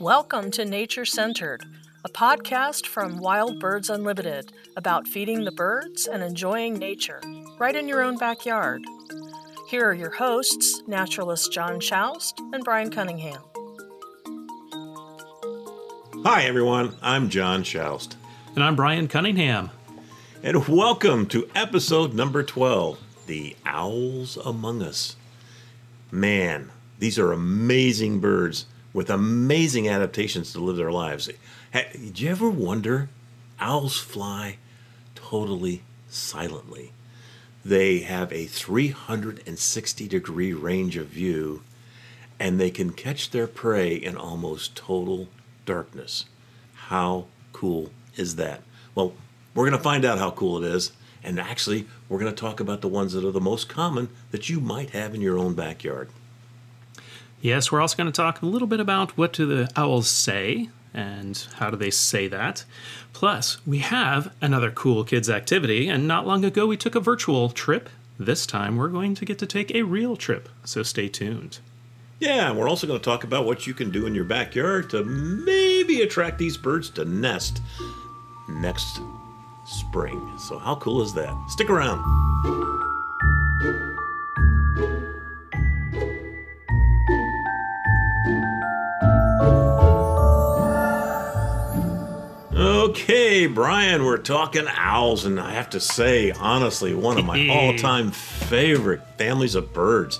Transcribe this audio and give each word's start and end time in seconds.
Welcome 0.00 0.50
to 0.52 0.64
Nature 0.64 1.04
Centered, 1.04 1.64
a 2.04 2.08
podcast 2.08 2.86
from 2.86 3.18
Wild 3.18 3.60
Birds 3.60 3.90
Unlimited 3.90 4.52
about 4.76 5.06
feeding 5.06 5.44
the 5.44 5.52
birds 5.52 6.06
and 6.06 6.22
enjoying 6.22 6.74
nature 6.74 7.20
right 7.58 7.74
in 7.74 7.88
your 7.88 8.02
own 8.02 8.16
backyard. 8.16 8.82
Here 9.68 9.84
are 9.84 9.94
your 9.94 10.10
hosts, 10.10 10.82
naturalist 10.86 11.52
John 11.52 11.80
Schaust 11.80 12.40
and 12.52 12.64
Brian 12.64 12.90
Cunningham. 12.90 13.42
Hi, 16.24 16.44
everyone. 16.44 16.96
I'm 17.02 17.28
John 17.28 17.62
Schaust. 17.62 18.16
And 18.54 18.62
I'm 18.62 18.76
Brian 18.76 19.08
Cunningham. 19.08 19.70
And 20.42 20.68
welcome 20.68 21.26
to 21.26 21.50
episode 21.54 22.14
number 22.14 22.42
12 22.42 22.98
The 23.26 23.56
Owls 23.64 24.36
Among 24.36 24.82
Us. 24.82 25.16
Man, 26.10 26.70
these 26.98 27.18
are 27.18 27.32
amazing 27.32 28.20
birds 28.20 28.66
with 28.96 29.10
amazing 29.10 29.86
adaptations 29.86 30.54
to 30.54 30.58
live 30.58 30.78
their 30.78 30.90
lives. 30.90 31.28
Did 31.70 32.18
you 32.18 32.30
ever 32.30 32.48
wonder? 32.48 33.10
Owls 33.60 33.98
fly 33.98 34.56
totally 35.14 35.82
silently. 36.08 36.92
They 37.62 37.98
have 37.98 38.32
a 38.32 38.46
360 38.46 40.08
degree 40.08 40.54
range 40.54 40.96
of 40.96 41.08
view 41.08 41.62
and 42.40 42.58
they 42.58 42.70
can 42.70 42.90
catch 42.90 43.28
their 43.28 43.46
prey 43.46 43.94
in 43.94 44.16
almost 44.16 44.74
total 44.74 45.28
darkness. 45.66 46.24
How 46.74 47.26
cool 47.52 47.90
is 48.16 48.36
that? 48.36 48.62
Well, 48.94 49.12
we're 49.54 49.68
going 49.68 49.76
to 49.76 49.84
find 49.84 50.06
out 50.06 50.18
how 50.18 50.30
cool 50.30 50.64
it 50.64 50.72
is. 50.72 50.92
And 51.22 51.38
actually, 51.38 51.86
we're 52.08 52.20
going 52.20 52.34
to 52.34 52.40
talk 52.40 52.60
about 52.60 52.80
the 52.80 52.88
ones 52.88 53.12
that 53.12 53.26
are 53.26 53.32
the 53.32 53.40
most 53.42 53.68
common 53.68 54.08
that 54.30 54.48
you 54.48 54.58
might 54.58 54.90
have 54.90 55.14
in 55.14 55.20
your 55.20 55.36
own 55.36 55.52
backyard. 55.52 56.08
Yes, 57.40 57.70
we're 57.70 57.80
also 57.80 57.96
going 57.96 58.10
to 58.10 58.16
talk 58.16 58.42
a 58.42 58.46
little 58.46 58.68
bit 58.68 58.80
about 58.80 59.16
what 59.16 59.32
do 59.32 59.46
the 59.46 59.70
owls 59.76 60.08
say 60.08 60.68
and 60.94 61.46
how 61.56 61.70
do 61.70 61.76
they 61.76 61.90
say 61.90 62.26
that. 62.28 62.64
Plus, 63.12 63.58
we 63.66 63.78
have 63.78 64.32
another 64.40 64.70
cool 64.70 65.04
kids 65.04 65.28
activity, 65.28 65.88
and 65.88 66.08
not 66.08 66.26
long 66.26 66.44
ago 66.44 66.66
we 66.66 66.76
took 66.76 66.94
a 66.94 67.00
virtual 67.00 67.50
trip. 67.50 67.88
This 68.18 68.46
time 68.46 68.76
we're 68.76 68.88
going 68.88 69.14
to 69.14 69.26
get 69.26 69.38
to 69.40 69.46
take 69.46 69.74
a 69.74 69.82
real 69.82 70.16
trip, 70.16 70.48
so 70.64 70.82
stay 70.82 71.08
tuned. 71.08 71.58
Yeah, 72.18 72.48
and 72.48 72.58
we're 72.58 72.68
also 72.68 72.86
going 72.86 72.98
to 72.98 73.04
talk 73.04 73.24
about 73.24 73.44
what 73.44 73.66
you 73.66 73.74
can 73.74 73.90
do 73.90 74.06
in 74.06 74.14
your 74.14 74.24
backyard 74.24 74.88
to 74.90 75.04
maybe 75.04 76.00
attract 76.00 76.38
these 76.38 76.56
birds 76.56 76.88
to 76.90 77.04
nest 77.04 77.60
next 78.48 79.00
spring. 79.66 80.32
So, 80.38 80.58
how 80.58 80.76
cool 80.76 81.02
is 81.02 81.12
that? 81.12 81.36
Stick 81.50 81.68
around. 81.68 82.95
Okay, 92.96 93.46
Brian, 93.46 94.06
we're 94.06 94.16
talking 94.16 94.66
owls, 94.68 95.26
and 95.26 95.38
I 95.38 95.52
have 95.52 95.68
to 95.70 95.80
say, 95.80 96.30
honestly, 96.30 96.94
one 96.94 97.18
of 97.18 97.26
my 97.26 97.46
all 97.50 97.76
time 97.76 98.10
favorite 98.10 99.02
families 99.18 99.54
of 99.54 99.74
birds. 99.74 100.18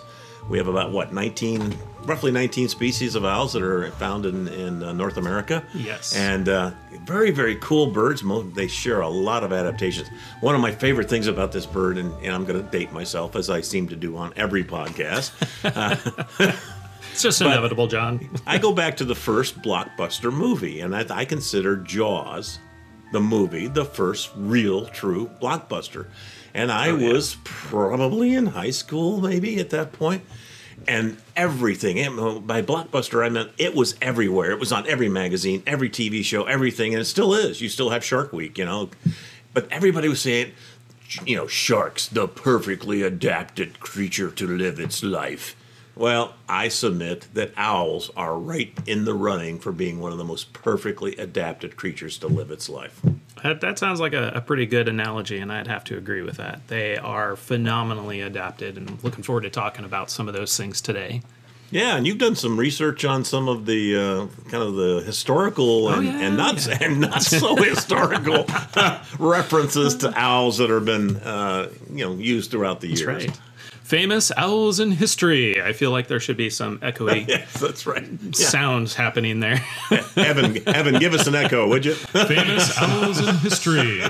We 0.51 0.59
have 0.59 0.69
about, 0.69 0.93
what, 0.93 1.11
19, 1.11 1.75
roughly 2.03 2.31
19 2.33 2.69
species 2.69 3.15
of 3.15 3.25
owls 3.25 3.55
that 3.55 3.63
are 3.63 3.91
found 3.93 4.27
in, 4.27 4.47
in 4.49 4.83
uh, 4.83 4.93
North 4.93 5.17
America. 5.17 5.65
Yes. 5.73 6.15
And 6.15 6.51
uh, 6.51 6.73
very, 7.05 7.31
very 7.31 7.57
cool 7.57 7.87
birds. 7.87 8.23
They 8.55 8.69
share 8.69 9.01
a 9.01 9.09
lot 9.09 9.43
of 9.43 9.55
adaptations. 9.55 10.09
One 10.41 10.55
of 10.55 10.61
my 10.61 10.71
favorite 10.71 11.09
things 11.09 11.29
about 11.29 11.53
this 11.53 11.65
bird, 11.65 11.97
and, 11.97 12.13
and 12.23 12.35
I'm 12.35 12.45
going 12.45 12.63
to 12.63 12.71
date 12.71 12.93
myself 12.93 13.37
as 13.37 13.49
I 13.49 13.63
seem 13.63 13.89
to 13.89 13.97
do 13.97 14.19
on 14.19 14.35
every 14.37 14.63
podcast. 14.63 15.33
Uh, 15.65 16.53
It's 17.17 17.23
just 17.23 17.39
but 17.41 17.47
inevitable, 17.47 17.87
John. 17.87 18.29
I 18.47 18.59
go 18.59 18.75
back 18.75 18.99
to 18.99 19.05
the 19.07 19.15
first 19.15 19.63
blockbuster 19.63 20.31
movie, 20.31 20.81
and 20.81 20.95
I, 20.95 21.07
I, 21.09 21.25
consider 21.25 21.79
Jaws, 21.79 22.59
the 23.17 23.21
movie, 23.21 23.67
the 23.67 23.87
first 23.87 24.31
real, 24.37 24.85
true 24.85 25.31
blockbuster. 25.41 26.07
And 26.53 26.71
I 26.71 26.91
oh, 26.91 26.97
yeah. 26.97 27.13
was 27.15 27.39
probably 27.45 28.35
in 28.35 28.45
high 28.45 28.73
school, 28.73 29.23
maybe 29.23 29.59
at 29.59 29.71
that 29.71 29.93
point. 29.93 30.23
And 30.87 31.17
everything, 31.35 31.97
by 32.47 32.61
blockbuster, 32.61 33.25
I 33.25 33.31
meant 33.31 33.53
it 33.57 33.75
was 33.75 33.95
everywhere. 34.03 34.51
It 34.51 34.61
was 34.61 34.71
on 34.71 34.87
every 34.87 35.09
magazine, 35.09 35.63
every 35.67 35.89
TV 35.89 36.23
show, 36.23 36.45
everything, 36.45 36.93
and 36.93 37.01
it 37.01 37.07
still 37.07 37.33
is. 37.33 37.63
You 37.63 37.71
still 37.71 37.89
have 37.89 38.05
Shark 38.05 38.35
Week, 38.35 38.59
you 38.59 38.67
know. 38.67 38.91
But 39.55 39.67
everybody 39.73 40.11
was 40.11 40.21
saying, 40.21 40.53
you 41.25 41.37
know, 41.37 41.47
sharks, 41.47 42.09
the 42.09 42.29
perfectly 42.29 43.01
adapted 43.01 43.81
creature 43.81 44.31
to 44.31 44.47
live 44.47 44.79
its 44.79 45.03
life 45.03 45.57
well, 45.97 46.35
I 46.47 46.69
submit 46.69 47.27
that 47.33 47.53
owls 47.57 48.11
are 48.17 48.39
right 48.39 48.71
in 48.87 49.07
the 49.07 49.15
running 49.15 49.59
for 49.59 49.73
being 49.73 49.99
one 49.99 50.13
of 50.13 50.19
the 50.19 50.25
most 50.25 50.53
perfectly 50.53 51.17
adapted 51.17 51.77
creatures 51.77 52.19
to 52.19 52.27
live 52.27 52.51
its 52.51 52.69
life. 52.69 53.01
That, 53.43 53.63
that 53.63 53.79
sounds 53.79 53.99
like 53.99 54.13
a, 54.13 54.29
a, 54.35 54.41
pretty 54.43 54.67
good 54.67 54.89
analogy, 54.89 55.39
and 55.39 55.51
I'd 55.51 55.67
have 55.67 55.85
to 55.85 55.97
agree 55.97 56.21
with 56.21 56.37
that. 56.37 56.69
They 56.69 56.99
are 56.99 57.35
phenomenally 57.35 58.21
adapted, 58.21 58.77
and 58.77 58.91
I'm 58.91 58.99
looking 59.03 59.25
forward 59.25 59.43
to 59.43 59.51
talking 59.51 59.87
about 59.87 60.11
some 60.11 60.29
of 60.29 60.35
those 60.35 60.55
things 60.55 60.83
today. 60.83 61.23
Yeah, 61.71 61.97
and 61.97 62.07
you've 62.07 62.19
done 62.19 62.37
some 62.37 62.59
research 62.59 63.05
on 63.07 63.25
some 63.25 63.49
of 63.49 63.65
the 63.65 63.97
uh, 63.97 64.51
kind 64.51 64.63
of 64.63 64.75
the 64.75 65.03
historical 65.05 65.89
and, 65.89 65.97
oh, 65.97 66.01
yeah, 66.01 66.21
and 66.21 66.37
not 66.37 66.65
yeah. 66.67 66.79
and 66.83 67.01
not 67.01 67.23
so 67.23 67.57
historical 67.63 68.47
references 69.19 69.97
to 69.97 70.13
owls 70.15 70.59
that 70.59 70.71
have 70.71 70.85
been 70.85 71.17
uh, 71.17 71.71
you 71.91 72.05
know 72.05 72.15
used 72.15 72.51
throughout 72.51 72.81
the 72.81 72.89
That's 72.89 73.01
years. 73.01 73.27
Right 73.27 73.41
famous 73.87 74.33
owls 74.37 74.81
in 74.81 74.91
history. 74.91 75.63
I 75.63 75.73
feel 75.73 75.93
like 75.93 76.09
there 76.09 76.19
should 76.19 76.37
be 76.37 76.51
some 76.51 76.79
echoey 76.79 77.27
yes, 77.29 77.61
that's 77.61 77.87
right. 77.87 78.05
Yeah. 78.21 78.33
sounds 78.33 78.95
happening 78.95 79.39
there. 79.39 79.65
Evan, 80.17 80.69
Evan, 80.69 80.99
give 80.99 81.15
us 81.15 81.29
an 81.29 81.37
echo, 81.37 81.69
would 81.69 81.85
you? 81.85 81.95
famous 82.27 82.77
owls 82.79 83.21
in 83.27 83.37
history. 83.37 84.01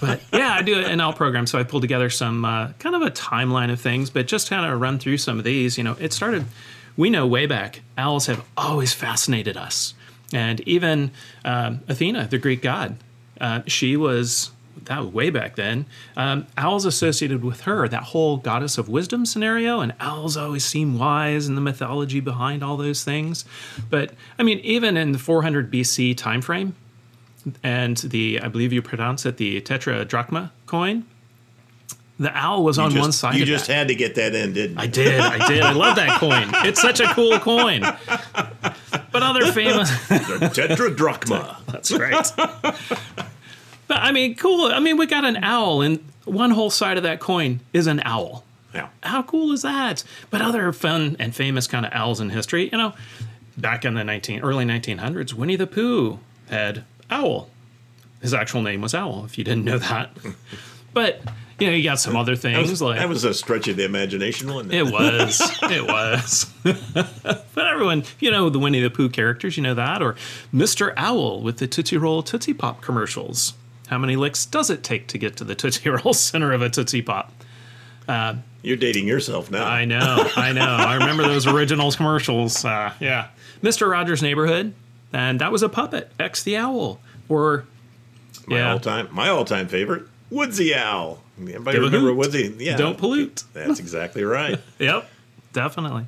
But 0.00 0.20
yeah, 0.30 0.52
I 0.52 0.62
do 0.62 0.78
an 0.78 1.00
owl 1.00 1.14
program, 1.14 1.46
so 1.46 1.58
I 1.58 1.62
pulled 1.62 1.82
together 1.82 2.10
some 2.10 2.44
uh, 2.44 2.72
kind 2.78 2.94
of 2.94 3.00
a 3.00 3.10
timeline 3.10 3.72
of 3.72 3.80
things, 3.80 4.10
but 4.10 4.26
just 4.26 4.50
kind 4.50 4.70
of 4.70 4.78
run 4.78 4.98
through 4.98 5.16
some 5.16 5.38
of 5.38 5.44
these. 5.44 5.78
You 5.78 5.84
know, 5.84 5.96
it 5.98 6.12
started. 6.12 6.44
We 6.96 7.08
know 7.08 7.26
way 7.26 7.46
back, 7.46 7.80
owls 7.96 8.26
have 8.26 8.44
always 8.56 8.92
fascinated 8.92 9.56
us, 9.56 9.94
and 10.34 10.60
even 10.62 11.12
um, 11.44 11.80
Athena, 11.88 12.26
the 12.26 12.38
Greek 12.38 12.60
god, 12.60 12.96
uh, 13.40 13.62
she 13.66 13.96
was 13.96 14.50
that 14.84 15.00
was 15.00 15.08
way 15.08 15.30
back 15.30 15.56
then. 15.56 15.86
Um, 16.16 16.46
owls 16.56 16.84
associated 16.84 17.44
with 17.44 17.62
her, 17.62 17.88
that 17.88 18.04
whole 18.04 18.36
goddess 18.36 18.78
of 18.78 18.88
wisdom 18.88 19.26
scenario, 19.26 19.80
and 19.80 19.94
owls 20.00 20.36
always 20.36 20.64
seem 20.64 20.98
wise 20.98 21.48
in 21.48 21.54
the 21.54 21.60
mythology 21.60 22.20
behind 22.20 22.62
all 22.62 22.76
those 22.76 23.04
things. 23.04 23.44
But 23.90 24.14
I 24.38 24.42
mean, 24.42 24.58
even 24.60 24.96
in 24.96 25.12
the 25.12 25.18
400 25.18 25.70
BC 25.70 26.16
time 26.16 26.40
frame, 26.40 26.74
and 27.62 27.96
the 27.98 28.40
I 28.42 28.48
believe 28.48 28.72
you 28.72 28.82
pronounce 28.82 29.26
it 29.26 29.36
the 29.36 29.60
tetradrachma 29.60 30.50
coin. 30.66 31.04
The 32.20 32.36
owl 32.36 32.64
was 32.64 32.78
you 32.78 32.82
on 32.82 32.90
just, 32.90 33.00
one 33.00 33.12
side. 33.12 33.36
You 33.36 33.44
just 33.44 33.68
that. 33.68 33.74
had 33.74 33.88
to 33.88 33.94
get 33.94 34.16
that 34.16 34.34
in, 34.34 34.52
didn't 34.52 34.76
you? 34.76 34.82
I 34.82 34.86
did. 34.88 35.20
I 35.20 35.46
did. 35.46 35.62
I 35.62 35.70
love 35.70 35.94
that 35.96 36.18
coin. 36.18 36.50
It's 36.66 36.82
such 36.82 36.98
a 36.98 37.06
cool 37.14 37.38
coin. 37.38 37.82
But 39.12 39.22
other 39.22 39.52
famous 39.52 39.88
the 40.08 40.50
tetradrachma. 40.52 41.64
That's 41.66 41.92
right. 41.92 43.27
But 43.88 44.02
I 44.02 44.12
mean, 44.12 44.36
cool. 44.36 44.66
I 44.66 44.80
mean, 44.80 44.96
we 44.96 45.06
got 45.06 45.24
an 45.24 45.38
owl, 45.42 45.80
and 45.82 46.04
one 46.24 46.50
whole 46.50 46.70
side 46.70 46.96
of 46.96 47.02
that 47.02 47.20
coin 47.20 47.60
is 47.72 47.86
an 47.86 48.00
owl. 48.04 48.44
Yeah. 48.74 48.88
How 49.02 49.22
cool 49.22 49.52
is 49.52 49.62
that? 49.62 50.04
But 50.30 50.42
other 50.42 50.72
fun 50.72 51.16
and 51.18 51.34
famous 51.34 51.66
kind 51.66 51.86
of 51.86 51.92
owls 51.92 52.20
in 52.20 52.30
history, 52.30 52.68
you 52.70 52.78
know, 52.78 52.92
back 53.56 53.84
in 53.84 53.94
the 53.94 54.04
19 54.04 54.40
early 54.40 54.64
1900s, 54.64 55.32
Winnie 55.32 55.56
the 55.56 55.66
Pooh 55.66 56.20
had 56.48 56.84
owl. 57.10 57.48
His 58.20 58.34
actual 58.34 58.62
name 58.62 58.80
was 58.80 58.94
Owl. 58.94 59.24
If 59.24 59.38
you 59.38 59.44
didn't 59.44 59.64
know 59.64 59.78
that, 59.78 60.10
but 60.92 61.22
you 61.58 61.66
know, 61.66 61.72
you 61.72 61.82
got 61.82 61.98
some 61.98 62.16
other 62.16 62.36
things 62.36 62.56
that 62.56 62.70
was, 62.70 62.82
like 62.82 62.98
that 62.98 63.08
was 63.08 63.24
a 63.24 63.34
stretch 63.34 63.68
of 63.68 63.76
the 63.76 63.84
imagination, 63.84 64.52
wasn't 64.52 64.74
it? 64.74 64.78
It 64.78 64.92
was. 64.92 65.40
it 65.62 65.86
was. 65.86 66.52
but 67.54 67.66
everyone, 67.66 68.04
you 68.20 68.30
know, 68.30 68.48
the 68.48 68.58
Winnie 68.58 68.80
the 68.80 68.90
Pooh 68.90 69.08
characters, 69.08 69.56
you 69.56 69.62
know 69.62 69.74
that, 69.74 70.02
or 70.02 70.14
Mr. 70.52 70.92
Owl 70.96 71.40
with 71.40 71.58
the 71.58 71.66
Tootsie 71.66 71.96
Roll 71.96 72.22
Tootsie 72.22 72.54
Pop 72.54 72.80
commercials. 72.80 73.54
How 73.88 73.98
many 73.98 74.16
licks 74.16 74.44
does 74.46 74.70
it 74.70 74.82
take 74.82 75.06
to 75.08 75.18
get 75.18 75.36
to 75.38 75.44
the 75.44 75.54
Tootsie 75.54 75.88
Roll 75.88 76.12
center 76.14 76.52
of 76.52 76.62
a 76.62 76.68
Tootsie 76.68 77.02
Pop? 77.02 77.32
Uh, 78.06 78.36
You're 78.62 78.76
dating 78.76 79.06
yourself 79.06 79.50
now. 79.50 79.64
I 79.66 79.84
know, 79.84 80.30
I 80.36 80.52
know. 80.52 80.62
I 80.62 80.94
remember 80.94 81.22
those 81.24 81.46
originals 81.48 81.96
commercials. 81.96 82.64
Uh, 82.64 82.92
yeah. 83.00 83.28
Mr. 83.62 83.90
Rogers' 83.90 84.22
Neighborhood, 84.22 84.74
and 85.12 85.40
that 85.40 85.52
was 85.52 85.62
a 85.62 85.68
puppet, 85.68 86.10
X 86.18 86.42
the 86.42 86.56
Owl. 86.56 87.00
Or, 87.28 87.66
my 88.46 88.58
yeah. 88.58 88.72
all 88.72 88.80
time, 88.80 89.08
my 89.10 89.28
all 89.28 89.44
time 89.44 89.68
favorite, 89.68 90.04
Woodsy 90.30 90.74
Owl. 90.74 91.22
Anybody 91.40 91.78
remember 91.78 92.12
Woodsy? 92.12 92.54
Yeah. 92.58 92.76
Don't 92.76 92.98
pollute. 92.98 93.44
That's 93.52 93.78
exactly 93.78 94.24
right. 94.24 94.58
yep, 94.78 95.08
definitely. 95.52 96.06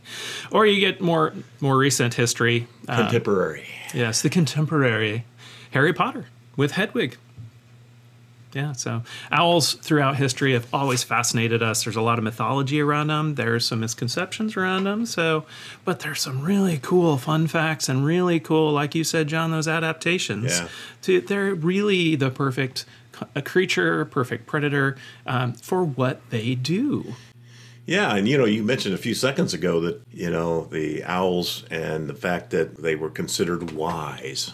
Or 0.50 0.67
you 0.67 0.81
get 0.81 1.00
more 1.00 1.32
more 1.61 1.77
recent 1.77 2.15
history. 2.15 2.67
Contemporary. 2.87 3.65
yes, 3.94 4.23
the 4.23 4.31
contemporary 4.31 5.25
Harry 5.71 5.93
Potter 5.93 6.27
with 6.56 6.73
Hedwig. 6.73 7.17
Yeah. 8.52 8.73
So 8.73 9.02
owls 9.31 9.75
throughout 9.75 10.17
history 10.17 10.52
have 10.52 10.67
always 10.73 11.02
fascinated 11.02 11.62
us. 11.62 11.85
There's 11.85 11.97
a 11.97 12.02
lot 12.02 12.19
of 12.19 12.25
mythology 12.25 12.81
around 12.81 13.08
them. 13.08 13.35
There's 13.35 13.64
some 13.64 13.81
misconceptions 13.81 14.56
around 14.56 14.85
them. 14.85 15.06
So, 15.06 15.44
but 15.85 16.00
there's 16.00 16.20
some 16.20 16.41
really 16.43 16.79
cool 16.82 17.17
fun 17.17 17.47
facts 17.47 17.88
and 17.88 18.05
really 18.05 18.41
cool, 18.41 18.73
like 18.73 18.94
you 18.94 19.05
said, 19.05 19.29
John, 19.29 19.50
those 19.50 19.69
adaptations. 19.69 20.58
Yeah. 20.58 20.69
To, 21.02 21.20
they're 21.20 21.55
really 21.55 22.17
the 22.17 22.31
perfect 22.31 22.85
a 23.35 23.43
creature, 23.43 24.05
perfect 24.06 24.47
predator 24.47 24.96
um, 25.26 25.53
for 25.53 25.85
what 25.85 26.20
they 26.31 26.55
do. 26.55 27.14
Yeah, 27.87 28.14
and 28.14 28.29
you 28.29 28.38
know, 28.38 28.44
you 28.44 28.62
mentioned 28.62 28.94
a 28.94 28.99
few 28.99 29.14
seconds 29.14 29.53
ago 29.53 29.81
that 29.81 30.00
you 30.12 30.31
know 30.31 30.67
the 30.67 31.03
owls 31.05 31.64
and 31.70 32.08
the 32.08 32.14
fact 32.14 32.50
that 32.50 32.76
they 32.76 32.94
were 32.94 33.11
considered 33.11 33.73
wise. 33.73 34.53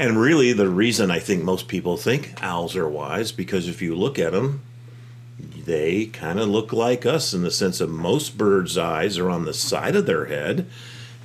And 0.00 0.18
really, 0.18 0.54
the 0.54 0.68
reason 0.68 1.10
I 1.10 1.18
think 1.18 1.44
most 1.44 1.68
people 1.68 1.98
think 1.98 2.32
owls 2.42 2.74
are 2.74 2.88
wise 2.88 3.32
because 3.32 3.68
if 3.68 3.82
you 3.82 3.94
look 3.94 4.18
at 4.18 4.32
them, 4.32 4.62
they 5.66 6.06
kind 6.06 6.40
of 6.40 6.48
look 6.48 6.72
like 6.72 7.04
us 7.04 7.34
in 7.34 7.42
the 7.42 7.50
sense 7.50 7.82
of 7.82 7.90
most 7.90 8.38
birds' 8.38 8.78
eyes 8.78 9.18
are 9.18 9.28
on 9.28 9.44
the 9.44 9.52
side 9.52 9.94
of 9.94 10.06
their 10.06 10.24
head. 10.24 10.66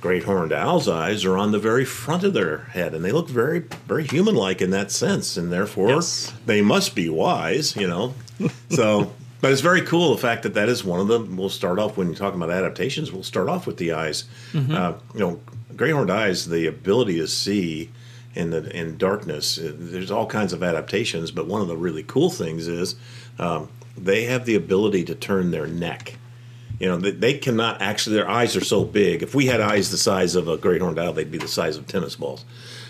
Great 0.02 0.24
horned 0.24 0.52
owl's 0.52 0.88
eyes 0.88 1.24
are 1.24 1.38
on 1.38 1.52
the 1.52 1.58
very 1.58 1.86
front 1.86 2.22
of 2.22 2.34
their 2.34 2.58
head, 2.72 2.92
and 2.92 3.02
they 3.02 3.12
look 3.12 3.30
very, 3.30 3.60
very 3.88 4.06
human-like 4.06 4.60
in 4.60 4.70
that 4.70 4.90
sense, 4.90 5.38
and 5.38 5.50
therefore 5.50 5.88
Yes. 5.88 6.34
they 6.44 6.60
must 6.60 6.94
be 6.94 7.08
wise, 7.08 7.74
you 7.76 7.88
know. 7.88 8.14
So, 8.68 9.10
but 9.40 9.52
it's 9.52 9.62
very 9.62 9.80
cool 9.80 10.14
the 10.14 10.20
fact 10.20 10.42
that 10.42 10.52
that 10.52 10.68
is 10.68 10.84
one 10.84 11.00
of 11.00 11.08
them. 11.08 11.38
We'll 11.38 11.48
start 11.48 11.78
off 11.78 11.96
when 11.96 12.08
you're 12.08 12.16
talking 12.16 12.40
about 12.40 12.54
adaptations. 12.54 13.10
We'll 13.10 13.22
start 13.22 13.48
off 13.48 13.66
with 13.66 13.78
the 13.78 13.92
eyes. 13.92 14.24
Uh, 14.54 14.92
you 15.14 15.20
know, 15.20 15.40
great 15.74 15.92
horned 15.92 16.10
eyes, 16.10 16.46
the 16.46 16.66
ability 16.66 17.16
to 17.18 17.26
see 17.26 17.90
in 18.36 18.50
the 18.50 18.76
in 18.76 18.96
darkness. 18.96 19.58
uh, 19.58 19.72
There's 19.74 20.10
all 20.10 20.26
kinds 20.26 20.52
of 20.52 20.62
adaptations, 20.62 21.30
but 21.30 21.46
one 21.46 21.62
of 21.62 21.68
the 21.68 21.76
really 21.76 22.02
cool 22.02 22.30
things 22.30 22.68
is 22.68 22.94
um, 23.38 23.68
they 23.96 24.24
have 24.24 24.44
the 24.44 24.54
ability 24.54 25.04
to 25.04 25.14
turn 25.14 25.50
their 25.50 25.66
neck. 25.66 26.16
You 26.78 26.88
know, 26.88 26.98
they, 26.98 27.12
they 27.12 27.38
cannot 27.38 27.80
actually. 27.80 28.16
Their 28.16 28.30
eyes 28.30 28.54
are 28.54 28.64
so 28.64 28.84
big. 28.84 29.22
If 29.22 29.34
we 29.34 29.46
had 29.46 29.60
eyes 29.60 29.90
the 29.90 29.96
size 29.96 30.34
of 30.34 30.46
a 30.48 30.58
great 30.58 30.82
horned 30.82 30.98
owl, 30.98 31.14
they'd 31.14 31.30
be 31.30 31.38
the 31.38 31.48
size 31.48 31.76
of 31.76 31.86
tennis 31.86 32.16
balls. 32.16 32.44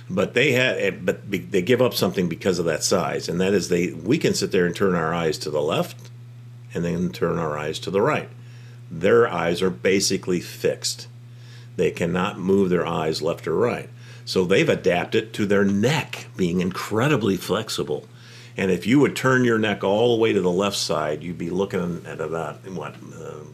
But 0.08 0.34
they 0.34 0.52
had, 0.52 0.76
eh, 0.78 0.90
but 0.90 1.30
they 1.30 1.62
give 1.62 1.82
up 1.82 1.94
something 1.94 2.28
because 2.28 2.58
of 2.58 2.64
that 2.66 2.82
size, 2.82 3.28
and 3.28 3.40
that 3.40 3.54
is 3.54 3.68
they. 3.68 3.92
We 3.92 4.18
can 4.18 4.34
sit 4.34 4.52
there 4.52 4.66
and 4.66 4.74
turn 4.74 4.94
our 4.94 5.14
eyes 5.14 5.38
to 5.38 5.50
the 5.50 5.62
left, 5.62 6.10
and 6.74 6.84
then 6.84 7.10
turn 7.10 7.38
our 7.38 7.56
eyes 7.56 7.78
to 7.80 7.90
the 7.90 8.02
right. 8.02 8.28
Their 8.90 9.28
eyes 9.28 9.62
are 9.62 9.70
basically 9.70 10.40
fixed. 10.40 11.08
They 11.76 11.90
cannot 11.90 12.38
move 12.38 12.70
their 12.70 12.86
eyes 12.86 13.20
left 13.20 13.46
or 13.46 13.54
right. 13.54 13.90
So 14.26 14.44
they've 14.44 14.68
adapted 14.68 15.32
to 15.34 15.46
their 15.46 15.64
neck 15.64 16.26
being 16.36 16.60
incredibly 16.60 17.36
flexible. 17.38 18.06
And 18.56 18.70
if 18.70 18.86
you 18.86 18.98
would 19.00 19.14
turn 19.16 19.44
your 19.44 19.58
neck 19.58 19.84
all 19.84 20.16
the 20.16 20.20
way 20.20 20.32
to 20.32 20.40
the 20.40 20.50
left 20.50 20.76
side, 20.76 21.22
you'd 21.22 21.38
be 21.38 21.48
looking 21.48 22.02
at 22.06 22.20
about 22.20 22.56
what? 22.70 22.94
Um, 22.96 23.52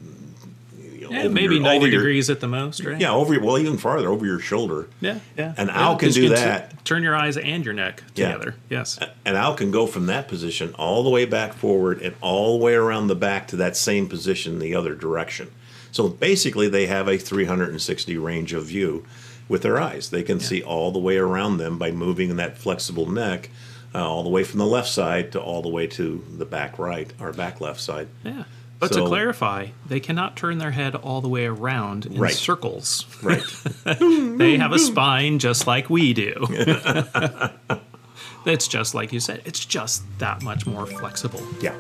you 0.81 1.01
know, 1.03 1.11
Yeah, 1.11 1.29
maybe 1.29 1.57
your- 1.57 1.63
90 1.65 1.77
over 1.77 1.87
your- 1.89 2.01
degrees 2.01 2.31
at 2.31 2.41
the 2.41 2.49
most, 2.49 2.83
right? 2.85 2.99
Yeah, 3.01 3.13
over 3.13 3.39
well, 3.39 3.59
even 3.59 3.77
farther, 3.77 4.09
over 4.09 4.25
your 4.25 4.39
shoulder. 4.39 4.87
Yeah, 5.01 5.19
yeah. 5.37 5.53
An 5.59 5.67
Yeah, 5.69 5.79
owl 5.89 5.97
can 5.97 6.11
do 6.11 6.23
t- 6.23 6.29
that. 6.29 6.85
turn 6.87 7.03
your 7.03 7.17
eyes 7.17 7.37
and 7.37 7.65
your 7.65 7.75
neck 7.75 8.03
Yeah. 8.15 8.33
together. 8.33 8.55
Yes. 8.71 8.99
An 9.27 9.37
owl 9.37 9.55
can 9.55 9.71
go 9.73 9.87
from 9.87 10.07
that 10.07 10.27
position 10.27 10.73
all 10.79 11.03
the 11.03 11.11
way 11.11 11.27
back 11.27 11.53
forward 11.53 12.01
and 12.01 12.15
all 12.23 12.57
the 12.59 12.65
way 12.65 12.75
around 12.75 13.09
the 13.09 13.15
back 13.17 13.47
to 13.49 13.57
that 13.57 13.77
same 13.77 14.07
position 14.07 14.59
the 14.59 14.75
other 14.75 14.95
direction. 14.95 15.49
So 15.91 16.09
basically, 16.09 16.69
they 16.69 16.87
have 16.87 17.09
a 17.09 17.19
360 17.19 18.17
range 18.17 18.55
of 18.55 18.65
view 18.65 19.05
with 19.53 19.63
their 19.63 19.79
eyes. 19.81 20.11
They 20.11 20.25
can 20.25 20.41
see 20.41 20.63
all 20.63 20.91
the 20.91 20.99
way 20.99 21.17
around 21.19 21.59
them 21.59 21.79
by 21.79 21.93
moving 21.93 22.35
that 22.37 22.59
flexible 22.59 23.09
neck 23.09 23.51
uh, 23.95 24.05
all 24.05 24.23
the 24.25 24.31
way 24.31 24.43
from 24.43 24.59
the 24.59 24.67
left 24.67 24.89
side 24.89 25.31
to 25.33 25.41
all 25.41 25.63
the 25.63 25.69
way 25.69 25.87
to 25.87 26.25
the 26.37 26.45
back 26.47 26.79
right 26.79 27.13
or 27.21 27.33
back 27.33 27.61
left 27.61 27.81
side. 27.81 28.09
Yeah. 28.25 28.45
But 28.81 28.93
So- 28.95 29.03
to 29.05 29.07
clarify, 29.09 29.69
they 29.87 30.01
cannot 30.01 30.35
turn 30.37 30.59
their 30.59 30.73
head 30.73 30.97
all 30.97 31.21
the 31.21 31.29
way 31.29 31.47
around 31.47 32.07
in 32.07 32.19
Right. 32.19 32.35
circles. 32.35 33.07
Right. 33.23 33.45
They 34.39 34.57
have 34.57 34.73
a 34.73 34.79
spine 34.79 35.39
just 35.39 35.67
like 35.69 35.89
we 35.91 36.13
do. 36.15 36.35
it's 38.47 38.67
just 38.67 38.95
like 38.95 39.13
you 39.13 39.21
said, 39.21 39.43
it's 39.45 39.65
just 39.65 40.03
that 40.19 40.43
much 40.43 40.67
more 40.67 40.87
flexible. 40.87 41.43
yeah. 41.61 41.75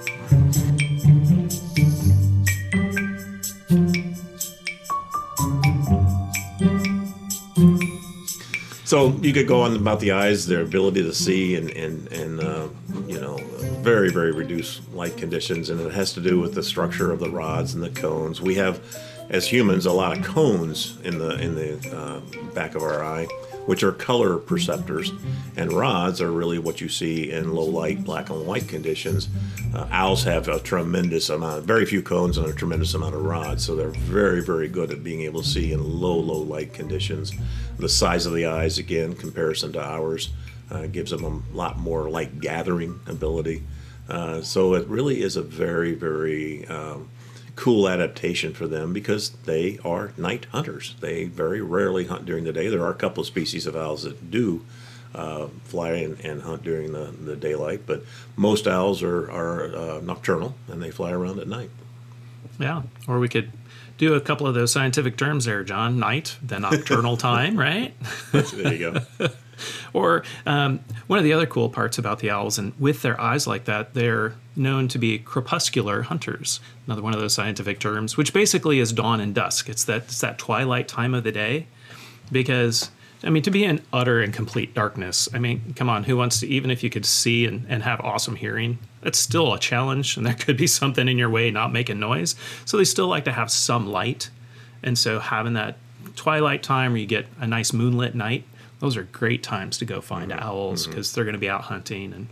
So 8.92 9.08
you 9.22 9.32
could 9.32 9.48
go 9.48 9.62
on 9.62 9.74
about 9.74 10.00
the 10.00 10.12
eyes, 10.12 10.46
their 10.46 10.60
ability 10.60 11.02
to 11.02 11.14
see, 11.14 11.56
and 11.56 11.70
and 11.70 12.12
and 12.12 12.40
uh, 12.40 12.68
you 13.06 13.18
know, 13.18 13.38
very 13.80 14.10
very 14.10 14.32
reduced 14.32 14.82
light 14.92 15.16
conditions, 15.16 15.70
and 15.70 15.80
it 15.80 15.92
has 15.92 16.12
to 16.12 16.20
do 16.20 16.38
with 16.38 16.52
the 16.52 16.62
structure 16.62 17.10
of 17.10 17.18
the 17.18 17.30
rods 17.30 17.72
and 17.72 17.82
the 17.82 17.88
cones. 17.88 18.42
We 18.42 18.54
have, 18.56 18.82
as 19.30 19.50
humans, 19.50 19.86
a 19.86 19.92
lot 19.92 20.18
of 20.18 20.22
cones 20.22 20.98
in 21.04 21.18
the 21.18 21.40
in 21.40 21.54
the 21.54 21.96
uh, 21.96 22.20
back 22.52 22.74
of 22.74 22.82
our 22.82 23.02
eye, 23.02 23.26
which 23.66 23.82
are 23.82 23.92
color 23.92 24.38
perceptors, 24.38 25.16
and 25.56 25.72
rods 25.72 26.20
are 26.20 26.32
really 26.32 26.58
what 26.58 26.80
you 26.80 26.88
see 26.88 27.30
in 27.30 27.54
low 27.54 27.64
light, 27.64 28.04
black 28.04 28.30
and 28.30 28.46
white 28.46 28.68
conditions. 28.68 29.28
Uh, 29.74 29.86
owls 29.90 30.24
have 30.24 30.48
a 30.48 30.60
tremendous 30.60 31.28
amount, 31.30 31.64
very 31.64 31.86
few 31.86 32.02
cones 32.02 32.38
and 32.38 32.46
a 32.46 32.52
tremendous 32.52 32.94
amount 32.94 33.14
of 33.14 33.24
rods, 33.24 33.64
so 33.64 33.74
they're 33.74 33.90
very 33.90 34.42
very 34.42 34.68
good 34.68 34.90
at 34.90 35.04
being 35.04 35.22
able 35.22 35.42
to 35.42 35.48
see 35.48 35.72
in 35.72 36.00
low 36.00 36.18
low 36.18 36.38
light 36.38 36.72
conditions. 36.72 37.32
The 37.78 37.88
size 37.88 38.26
of 38.26 38.34
the 38.34 38.46
eyes, 38.46 38.78
again, 38.78 39.14
comparison 39.14 39.72
to 39.72 39.82
ours, 39.82 40.30
uh, 40.70 40.86
gives 40.86 41.10
them 41.10 41.24
a 41.24 41.56
lot 41.56 41.78
more 41.78 42.08
light 42.10 42.40
gathering 42.40 43.00
ability. 43.06 43.62
Uh, 44.08 44.42
so 44.42 44.74
it 44.74 44.86
really 44.88 45.22
is 45.22 45.36
a 45.36 45.42
very, 45.42 45.94
very 45.94 46.66
um, 46.66 47.08
cool 47.56 47.88
adaptation 47.88 48.54
for 48.54 48.66
them 48.66 48.92
because 48.92 49.30
they 49.44 49.78
are 49.84 50.12
night 50.16 50.46
hunters. 50.52 50.96
They 51.00 51.24
very 51.24 51.60
rarely 51.60 52.06
hunt 52.06 52.24
during 52.24 52.44
the 52.44 52.52
day. 52.52 52.68
There 52.68 52.82
are 52.82 52.90
a 52.90 52.94
couple 52.94 53.20
of 53.20 53.26
species 53.26 53.66
of 53.66 53.76
owls 53.76 54.04
that 54.04 54.30
do 54.30 54.64
uh, 55.14 55.48
fly 55.64 55.90
and, 55.90 56.18
and 56.20 56.42
hunt 56.42 56.62
during 56.62 56.92
the, 56.92 57.14
the 57.20 57.36
daylight, 57.36 57.82
but 57.86 58.02
most 58.36 58.66
owls 58.66 59.02
are, 59.02 59.30
are 59.30 59.76
uh, 59.76 60.00
nocturnal 60.00 60.54
and 60.68 60.82
they 60.82 60.90
fly 60.90 61.10
around 61.10 61.38
at 61.38 61.48
night. 61.48 61.70
Yeah. 62.58 62.82
Or 63.06 63.18
we 63.18 63.28
could 63.28 63.52
do 63.98 64.14
a 64.14 64.20
couple 64.20 64.46
of 64.46 64.54
those 64.54 64.72
scientific 64.72 65.16
terms 65.16 65.44
there, 65.44 65.62
John. 65.64 65.98
Night, 65.98 66.36
the 66.42 66.58
nocturnal 66.58 67.16
time, 67.18 67.58
right? 67.58 67.94
there 68.32 68.72
you 68.72 68.78
go. 68.92 69.00
Or 69.92 70.24
um, 70.46 70.80
one 71.06 71.18
of 71.18 71.24
the 71.24 71.32
other 71.32 71.46
cool 71.46 71.68
parts 71.68 71.98
about 71.98 72.18
the 72.20 72.30
owls, 72.30 72.58
and 72.58 72.72
with 72.78 73.02
their 73.02 73.20
eyes 73.20 73.46
like 73.46 73.64
that, 73.64 73.94
they're 73.94 74.34
known 74.56 74.88
to 74.88 74.98
be 74.98 75.18
crepuscular 75.18 76.02
hunters. 76.02 76.60
Another 76.86 77.02
one 77.02 77.14
of 77.14 77.20
those 77.20 77.34
scientific 77.34 77.78
terms, 77.80 78.16
which 78.16 78.32
basically 78.32 78.78
is 78.78 78.92
dawn 78.92 79.20
and 79.20 79.34
dusk. 79.34 79.68
It's 79.68 79.84
that 79.84 80.04
it's 80.04 80.20
that 80.20 80.38
twilight 80.38 80.88
time 80.88 81.14
of 81.14 81.24
the 81.24 81.32
day, 81.32 81.66
because 82.30 82.90
I 83.24 83.30
mean, 83.30 83.42
to 83.44 83.50
be 83.50 83.64
in 83.64 83.82
utter 83.92 84.20
and 84.20 84.32
complete 84.32 84.74
darkness. 84.74 85.28
I 85.32 85.38
mean, 85.38 85.74
come 85.76 85.88
on, 85.88 86.04
who 86.04 86.16
wants 86.16 86.40
to? 86.40 86.48
Even 86.48 86.70
if 86.70 86.82
you 86.82 86.90
could 86.90 87.06
see 87.06 87.46
and, 87.46 87.64
and 87.68 87.82
have 87.82 88.00
awesome 88.00 88.36
hearing, 88.36 88.78
that's 89.00 89.18
still 89.18 89.52
a 89.52 89.58
challenge, 89.58 90.16
and 90.16 90.26
there 90.26 90.34
could 90.38 90.56
be 90.56 90.66
something 90.66 91.08
in 91.08 91.18
your 91.18 91.30
way 91.30 91.50
not 91.50 91.72
making 91.72 92.00
noise. 92.00 92.34
So 92.64 92.76
they 92.76 92.84
still 92.84 93.08
like 93.08 93.24
to 93.24 93.32
have 93.32 93.50
some 93.50 93.86
light, 93.86 94.30
and 94.82 94.98
so 94.98 95.20
having 95.20 95.54
that 95.54 95.76
twilight 96.16 96.62
time 96.62 96.92
where 96.92 97.00
you 97.00 97.06
get 97.06 97.26
a 97.40 97.46
nice 97.46 97.72
moonlit 97.72 98.14
night 98.14 98.44
those 98.82 98.96
are 98.96 99.04
great 99.04 99.44
times 99.44 99.78
to 99.78 99.84
go 99.84 100.00
find 100.00 100.32
owls 100.32 100.88
because 100.88 101.12
they're 101.12 101.22
going 101.22 101.34
to 101.34 101.38
be 101.38 101.48
out 101.48 101.62
hunting 101.62 102.12
and 102.12 102.26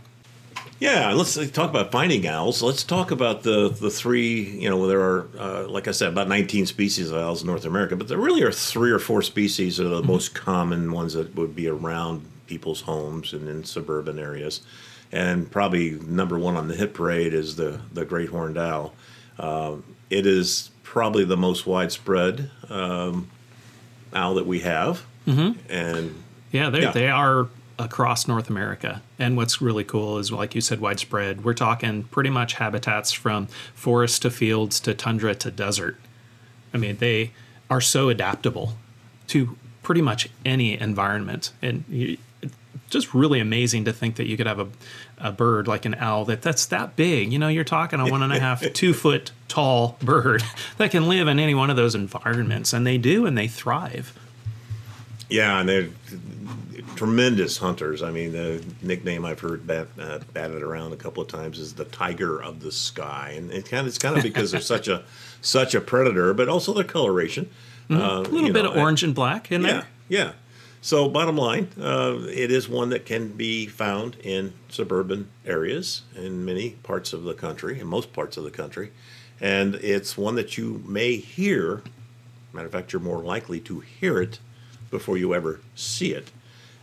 Yeah, 0.79 1.13
let's 1.13 1.35
talk 1.51 1.69
about 1.69 1.93
finding 1.93 2.27
owls. 2.27 2.61
Let's 2.61 2.83
talk 2.83 3.09
about 3.09 3.43
the 3.43 3.69
the 3.69 3.89
three. 3.89 4.41
You 4.41 4.69
know, 4.69 4.85
there 4.85 4.99
are, 4.99 5.29
uh, 5.39 5.67
like 5.69 5.87
I 5.87 5.91
said, 5.91 6.09
about 6.09 6.27
19 6.27 6.65
species 6.65 7.09
of 7.09 7.17
owls 7.17 7.41
in 7.41 7.47
North 7.47 7.63
America, 7.63 7.95
but 7.95 8.09
there 8.09 8.17
really 8.17 8.43
are 8.43 8.51
three 8.51 8.91
or 8.91 8.99
four 8.99 9.21
species 9.21 9.77
that 9.77 9.85
are 9.85 10.01
the 10.01 10.03
most 10.03 10.35
common 10.35 10.91
ones 10.91 11.13
that 11.13 11.33
would 11.35 11.55
be 11.55 11.69
around 11.69 12.25
people's 12.47 12.81
homes 12.81 13.31
and 13.31 13.47
in 13.47 13.63
suburban 13.63 14.19
areas. 14.19 14.59
And 15.09 15.49
probably 15.49 15.91
number 15.91 16.37
one 16.37 16.57
on 16.57 16.67
the 16.67 16.75
hit 16.75 16.93
parade 16.93 17.33
is 17.33 17.55
the 17.55 17.79
the 17.93 18.03
great 18.03 18.27
horned 18.27 18.57
owl. 18.57 18.93
Um, 19.39 19.85
it 20.09 20.27
is 20.27 20.69
probably 20.83 21.23
the 21.23 21.37
most 21.37 21.65
widespread 21.65 22.51
um, 22.67 23.29
owl 24.13 24.33
that 24.35 24.45
we 24.45 24.59
have, 24.59 25.05
mm-hmm. 25.25 25.57
and 25.71 26.21
yeah, 26.51 26.69
they 26.69 26.81
Yeah. 26.81 26.91
they 26.91 27.09
are 27.09 27.47
across 27.79 28.27
North 28.27 28.49
America. 28.49 29.01
And 29.17 29.35
what's 29.35 29.61
really 29.61 29.83
cool 29.83 30.17
is, 30.19 30.31
like 30.31 30.53
you 30.53 30.61
said, 30.61 30.79
widespread. 30.79 31.43
We're 31.43 31.53
talking 31.55 32.03
pretty 32.03 32.29
much 32.29 32.53
habitats 32.53 33.11
from 33.11 33.47
forest 33.73 34.21
to 34.21 34.29
fields 34.29 34.79
to 34.81 34.93
tundra 34.93 35.33
to 35.35 35.49
desert. 35.49 35.97
I 36.73 36.77
mean, 36.77 36.97
they 36.97 37.31
are 37.69 37.81
so 37.81 38.09
adaptable 38.09 38.75
to 39.27 39.57
pretty 39.81 40.01
much 40.01 40.29
any 40.45 40.79
environment, 40.79 41.51
and 41.61 41.83
you, 41.89 42.17
it's 42.41 42.53
just 42.89 43.13
really 43.13 43.39
amazing 43.39 43.85
to 43.85 43.93
think 43.93 44.15
that 44.17 44.27
you 44.27 44.37
could 44.37 44.45
have 44.47 44.59
a, 44.59 44.67
a 45.17 45.31
bird 45.31 45.67
like 45.67 45.85
an 45.85 45.95
owl 45.95 46.25
that 46.25 46.41
that's 46.41 46.65
that 46.67 46.95
big. 46.95 47.33
You 47.33 47.39
know, 47.39 47.47
you're 47.47 47.63
talking 47.63 47.99
a 47.99 48.07
one 48.07 48.21
and 48.21 48.31
a 48.31 48.39
half, 48.39 48.61
two 48.73 48.93
foot 48.93 49.31
tall 49.47 49.97
bird 50.01 50.43
that 50.77 50.91
can 50.91 51.07
live 51.07 51.27
in 51.27 51.39
any 51.39 51.55
one 51.55 51.69
of 51.71 51.75
those 51.77 51.95
environments, 51.95 52.73
and 52.73 52.85
they 52.85 52.97
do, 52.99 53.25
and 53.25 53.35
they 53.37 53.47
thrive. 53.47 54.13
Yeah, 55.31 55.59
and 55.59 55.69
they're 55.69 55.87
tremendous 56.95 57.57
hunters. 57.57 58.03
I 58.03 58.11
mean, 58.11 58.33
the 58.33 58.63
nickname 58.81 59.25
I've 59.25 59.39
heard 59.39 59.65
bat, 59.65 59.87
uh, 59.99 60.19
batted 60.33 60.61
around 60.61 60.93
a 60.93 60.97
couple 60.97 61.23
of 61.23 61.29
times 61.29 61.57
is 61.57 61.73
the 61.73 61.85
tiger 61.85 62.41
of 62.41 62.59
the 62.59 62.71
sky, 62.71 63.33
and 63.37 63.51
it 63.51 63.67
kind 63.69 63.81
of, 63.81 63.87
it's 63.87 63.97
kind 63.97 64.17
of 64.17 64.23
because 64.23 64.51
they're 64.51 64.61
such 64.61 64.87
a 64.87 65.03
such 65.41 65.73
a 65.73 65.81
predator, 65.81 66.33
but 66.33 66.49
also 66.49 66.73
their 66.73 66.83
coloration. 66.83 67.49
Mm-hmm. 67.89 68.01
Uh, 68.01 68.19
a 68.19 68.21
little 68.21 68.53
bit 68.53 68.63
know, 68.63 68.71
of 68.71 68.77
orange 68.77 69.03
and 69.03 69.15
black 69.15 69.51
in 69.51 69.61
yeah, 69.61 69.67
there. 69.67 69.87
Yeah, 70.07 70.31
So, 70.81 71.09
bottom 71.09 71.37
line, 71.37 71.69
uh, 71.79 72.19
it 72.29 72.51
is 72.51 72.69
one 72.69 72.89
that 72.89 73.05
can 73.05 73.29
be 73.29 73.65
found 73.65 74.17
in 74.17 74.53
suburban 74.69 75.29
areas 75.45 76.03
in 76.15 76.45
many 76.45 76.71
parts 76.83 77.13
of 77.13 77.23
the 77.23 77.33
country, 77.33 77.79
in 77.79 77.87
most 77.87 78.13
parts 78.13 78.37
of 78.37 78.43
the 78.43 78.51
country, 78.51 78.91
and 79.39 79.75
it's 79.75 80.17
one 80.17 80.35
that 80.35 80.57
you 80.57 80.83
may 80.85 81.15
hear. 81.15 81.81
Matter 82.53 82.67
of 82.67 82.73
fact, 82.73 82.93
you're 82.93 83.01
more 83.01 83.23
likely 83.23 83.59
to 83.61 83.79
hear 83.79 84.21
it 84.21 84.39
before 84.91 85.17
you 85.17 85.33
ever 85.33 85.59
see 85.75 86.13
it. 86.13 86.29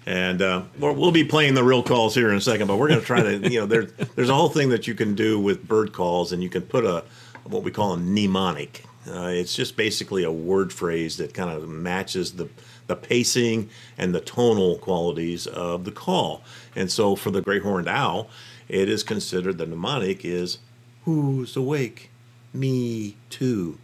And 0.07 0.41
uh, 0.41 0.63
we'll 0.79 1.13
be 1.13 1.25
playing 1.25 1.53
the 1.53 1.63
real 1.63 1.83
calls 1.83 2.15
here 2.15 2.31
in 2.31 2.37
a 2.37 2.41
second, 2.41 2.67
but 2.67 2.79
we're 2.79 2.89
going 2.89 3.01
to 3.01 3.07
try 3.07 3.23
to, 3.23 3.39
you 3.51 3.61
know, 3.61 3.67
there, 3.67 3.85
there's 3.85 4.31
a 4.31 4.35
whole 4.35 4.49
thing 4.49 4.71
that 4.71 4.87
you 4.87 4.95
can 4.95 5.15
do 5.15 5.39
with 5.39 5.69
bird 5.69 5.93
calls, 5.93 6.33
and 6.33 6.43
you 6.43 6.49
can 6.49 6.63
put 6.63 6.85
a 6.85 7.05
what 7.45 7.63
we 7.63 7.71
call 7.71 7.93
a 7.93 7.99
mnemonic. 7.99 8.85
Uh, 9.07 9.29
it's 9.29 9.55
just 9.55 9.77
basically 9.77 10.25
a 10.25 10.33
word 10.33 10.73
phrase 10.73 11.17
that 11.17 11.33
kind 11.33 11.51
of 11.51 11.69
matches 11.69 12.33
the 12.33 12.49
the 12.89 12.97
pacing 12.97 13.69
and 13.97 14.15
the 14.15 14.21
tonal 14.21 14.79
qualities 14.79 15.47
of 15.47 15.85
the 15.85 15.93
call. 15.93 16.43
And 16.75 16.91
so 16.91 17.15
for 17.15 17.31
the 17.31 17.43
great 17.43 17.63
horned 17.63 17.89
owl, 17.89 18.29
it 18.67 18.89
is 18.89 19.03
considered 19.03 19.59
the 19.59 19.67
mnemonic 19.67 20.25
is 20.25 20.59
who's 21.05 21.57
awake? 21.57 22.11
Me 22.53 23.17
too. 23.31 23.79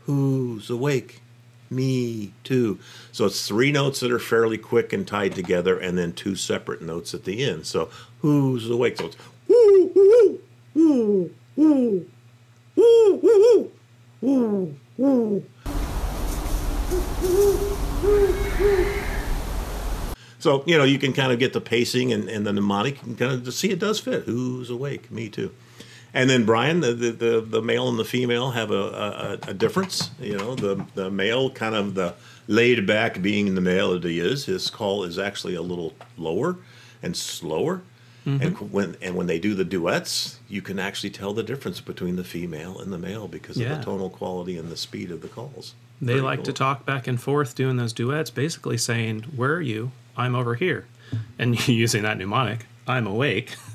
Who's 0.00 0.68
awake? 0.68 1.22
Me 1.70 2.32
too. 2.44 2.78
So 3.12 3.26
it's 3.26 3.46
three 3.46 3.72
notes 3.72 4.00
that 4.00 4.10
are 4.12 4.18
fairly 4.18 4.58
quick 4.58 4.92
and 4.92 5.06
tied 5.06 5.34
together, 5.34 5.78
and 5.78 5.96
then 5.96 6.12
two 6.12 6.36
separate 6.36 6.82
notes 6.82 7.14
at 7.14 7.24
the 7.24 7.44
end. 7.44 7.66
So 7.66 7.90
who's 8.20 8.68
awake? 8.68 8.98
So 8.98 9.06
it's 9.06 9.16
woo 9.48 9.90
woo 9.94 10.40
woo 10.74 11.30
woo 11.56 12.06
woo 12.76 13.20
woo 13.22 13.70
woo 14.20 14.76
woo. 14.96 15.44
So 20.38 20.62
you 20.66 20.76
know 20.76 20.84
you 20.84 20.98
can 20.98 21.14
kind 21.14 21.32
of 21.32 21.38
get 21.38 21.54
the 21.54 21.60
pacing 21.60 22.12
and, 22.12 22.28
and 22.28 22.46
the 22.46 22.52
mnemonic 22.52 23.02
and 23.02 23.16
kind 23.18 23.46
of 23.46 23.54
see 23.54 23.70
it 23.70 23.78
does 23.78 23.98
fit. 23.98 24.24
Who's 24.24 24.68
awake? 24.68 25.10
Me 25.10 25.30
too. 25.30 25.52
And 26.14 26.30
then 26.30 26.46
Brian, 26.46 26.80
the, 26.80 26.94
the, 26.94 27.40
the, 27.40 27.60
male 27.60 27.88
and 27.88 27.98
the 27.98 28.04
female 28.04 28.52
have 28.52 28.70
a, 28.70 29.38
a, 29.44 29.50
a, 29.50 29.54
difference. 29.54 30.12
You 30.20 30.36
know, 30.38 30.54
the, 30.54 30.86
the 30.94 31.10
male 31.10 31.50
kind 31.50 31.74
of 31.74 31.94
the 31.94 32.14
laid 32.46 32.86
back 32.86 33.20
being 33.20 33.52
the 33.56 33.60
male 33.60 33.98
that 33.98 34.04
he 34.04 34.20
is, 34.20 34.46
his 34.46 34.70
call 34.70 35.02
is 35.02 35.18
actually 35.18 35.56
a 35.56 35.62
little 35.62 35.92
lower 36.16 36.56
and 37.02 37.16
slower. 37.16 37.82
Mm-hmm. 38.24 38.42
And 38.42 38.72
when 38.72 38.96
and 39.02 39.16
when 39.16 39.26
they 39.26 39.38
do 39.38 39.54
the 39.54 39.64
duets, 39.64 40.38
you 40.48 40.62
can 40.62 40.78
actually 40.78 41.10
tell 41.10 41.34
the 41.34 41.42
difference 41.42 41.80
between 41.80 42.16
the 42.16 42.24
female 42.24 42.78
and 42.78 42.90
the 42.92 42.96
male 42.96 43.28
because 43.28 43.58
yeah. 43.58 43.72
of 43.72 43.78
the 43.78 43.84
tonal 43.84 44.08
quality 44.08 44.56
and 44.56 44.70
the 44.70 44.78
speed 44.78 45.10
of 45.10 45.20
the 45.20 45.28
calls. 45.28 45.74
They 46.00 46.20
like 46.20 46.38
cool. 46.38 46.44
to 46.44 46.52
talk 46.54 46.86
back 46.86 47.06
and 47.06 47.20
forth 47.20 47.54
doing 47.54 47.76
those 47.76 47.92
duets, 47.92 48.30
basically 48.30 48.78
saying, 48.78 49.24
"Where 49.36 49.52
are 49.54 49.60
you? 49.60 49.90
I'm 50.16 50.34
over 50.34 50.54
here," 50.54 50.86
and 51.38 51.68
using 51.68 52.02
that 52.04 52.16
mnemonic, 52.16 52.64
"I'm 52.86 53.06
awake." 53.06 53.56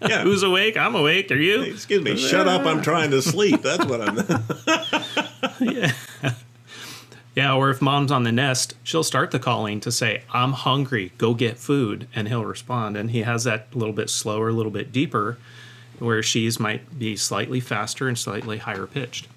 Yeah. 0.00 0.22
Who's 0.22 0.42
awake? 0.42 0.76
I'm 0.76 0.94
awake. 0.94 1.30
Are 1.30 1.36
you? 1.36 1.62
Excuse 1.62 2.02
me. 2.02 2.16
Shut 2.16 2.46
up. 2.46 2.64
I'm 2.66 2.82
trying 2.82 3.10
to 3.10 3.20
sleep. 3.20 3.62
That's 3.62 3.84
what 3.84 4.00
I'm. 4.00 4.16
yeah. 5.60 5.92
Yeah, 7.34 7.54
or 7.54 7.70
if 7.70 7.80
mom's 7.80 8.10
on 8.10 8.24
the 8.24 8.32
nest, 8.32 8.74
she'll 8.82 9.04
start 9.04 9.30
the 9.30 9.38
calling 9.38 9.78
to 9.80 9.92
say, 9.92 10.22
I'm 10.32 10.52
hungry, 10.54 11.12
go 11.18 11.34
get 11.34 11.56
food. 11.56 12.08
And 12.12 12.26
he'll 12.26 12.44
respond. 12.44 12.96
And 12.96 13.12
he 13.12 13.22
has 13.22 13.44
that 13.44 13.68
a 13.72 13.78
little 13.78 13.94
bit 13.94 14.10
slower, 14.10 14.48
a 14.48 14.52
little 14.52 14.72
bit 14.72 14.90
deeper, 14.90 15.38
where 16.00 16.20
she's 16.20 16.58
might 16.58 16.98
be 16.98 17.16
slightly 17.16 17.60
faster 17.60 18.08
and 18.08 18.18
slightly 18.18 18.58
higher 18.58 18.88
pitched. 18.88 19.28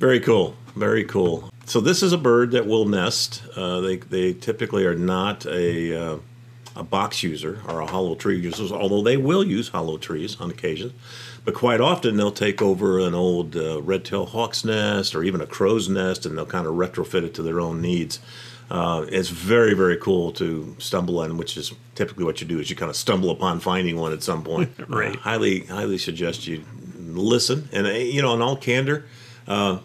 Very 0.00 0.20
cool. 0.20 0.56
Very 0.78 1.04
cool. 1.04 1.50
So 1.66 1.80
this 1.80 2.02
is 2.02 2.12
a 2.12 2.18
bird 2.18 2.52
that 2.52 2.66
will 2.66 2.86
nest. 2.86 3.42
Uh, 3.56 3.80
they, 3.80 3.96
they 3.96 4.32
typically 4.32 4.86
are 4.86 4.94
not 4.94 5.44
a, 5.44 6.14
uh, 6.14 6.18
a 6.76 6.84
box 6.84 7.22
user 7.22 7.60
or 7.66 7.80
a 7.80 7.86
hollow 7.86 8.14
tree 8.14 8.38
user, 8.38 8.72
although 8.74 9.02
they 9.02 9.16
will 9.16 9.44
use 9.44 9.68
hollow 9.68 9.98
trees 9.98 10.40
on 10.40 10.50
occasion. 10.50 10.94
But 11.44 11.54
quite 11.54 11.80
often 11.80 12.16
they'll 12.16 12.30
take 12.30 12.62
over 12.62 13.00
an 13.00 13.14
old 13.14 13.56
uh, 13.56 13.82
red-tailed 13.82 14.30
hawk's 14.30 14.64
nest 14.64 15.14
or 15.14 15.24
even 15.24 15.40
a 15.40 15.46
crow's 15.46 15.88
nest, 15.88 16.24
and 16.24 16.38
they'll 16.38 16.46
kind 16.46 16.66
of 16.66 16.74
retrofit 16.74 17.24
it 17.24 17.34
to 17.34 17.42
their 17.42 17.60
own 17.60 17.80
needs. 17.82 18.20
Uh, 18.70 19.06
it's 19.08 19.30
very 19.30 19.72
very 19.72 19.96
cool 19.96 20.30
to 20.32 20.76
stumble 20.78 21.18
on, 21.20 21.38
which 21.38 21.56
is 21.56 21.72
typically 21.94 22.22
what 22.24 22.40
you 22.40 22.46
do 22.46 22.60
is 22.60 22.68
you 22.68 22.76
kind 22.76 22.90
of 22.90 22.96
stumble 22.96 23.30
upon 23.30 23.60
finding 23.60 23.96
one 23.96 24.12
at 24.12 24.22
some 24.22 24.44
point. 24.44 24.70
right. 24.88 25.16
Uh, 25.16 25.20
highly 25.20 25.60
highly 25.60 25.96
suggest 25.96 26.46
you 26.46 26.62
listen, 26.98 27.68
and 27.72 27.86
uh, 27.86 27.90
you 27.90 28.20
know, 28.20 28.34
in 28.34 28.42
all 28.42 28.56
candor, 28.56 29.06
uh, 29.46 29.78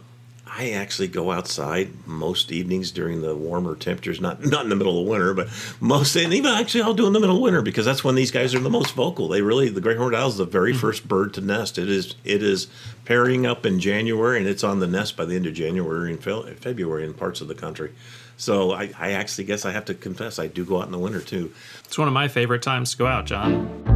I 0.55 0.69
actually 0.71 1.07
go 1.07 1.31
outside 1.31 1.89
most 2.05 2.51
evenings 2.51 2.91
during 2.91 3.21
the 3.21 3.35
warmer 3.35 3.75
temperatures, 3.75 4.21
not 4.21 4.45
not 4.45 4.63
in 4.63 4.69
the 4.69 4.75
middle 4.75 5.01
of 5.01 5.07
winter, 5.07 5.33
but 5.33 5.47
most 5.79 6.15
and 6.15 6.31
even 6.31 6.53
actually 6.53 6.83
I'll 6.83 6.93
do 6.93 7.07
in 7.07 7.13
the 7.13 7.19
middle 7.19 7.37
of 7.37 7.41
winter 7.41 7.63
because 7.63 7.85
that's 7.85 8.03
when 8.03 8.13
these 8.13 8.29
guys 8.29 8.53
are 8.53 8.59
the 8.59 8.69
most 8.69 8.93
vocal. 8.93 9.27
They 9.27 9.41
really 9.41 9.69
the 9.69 9.81
great 9.81 9.97
horned 9.97 10.15
owl 10.15 10.29
is 10.29 10.37
the 10.37 10.45
very 10.45 10.71
mm-hmm. 10.71 10.79
first 10.79 11.07
bird 11.07 11.33
to 11.33 11.41
nest. 11.41 11.79
It 11.79 11.89
is 11.89 12.13
it 12.23 12.43
is 12.43 12.67
pairing 13.03 13.47
up 13.47 13.65
in 13.65 13.79
January 13.79 14.37
and 14.37 14.47
it's 14.47 14.63
on 14.63 14.79
the 14.79 14.87
nest 14.87 15.17
by 15.17 15.25
the 15.25 15.35
end 15.35 15.47
of 15.47 15.55
January 15.55 16.11
and 16.11 16.23
February 16.23 17.03
in 17.03 17.15
parts 17.15 17.41
of 17.41 17.47
the 17.47 17.55
country. 17.55 17.91
So 18.37 18.73
I, 18.73 18.91
I 18.99 19.11
actually 19.11 19.45
guess 19.45 19.65
I 19.65 19.71
have 19.71 19.85
to 19.85 19.95
confess 19.95 20.37
I 20.37 20.47
do 20.47 20.65
go 20.65 20.79
out 20.79 20.85
in 20.85 20.91
the 20.91 20.99
winter 20.99 21.21
too. 21.21 21.51
It's 21.85 21.97
one 21.97 22.07
of 22.07 22.13
my 22.13 22.27
favorite 22.27 22.61
times 22.61 22.91
to 22.91 22.97
go 22.97 23.07
out, 23.07 23.25
John. 23.25 23.92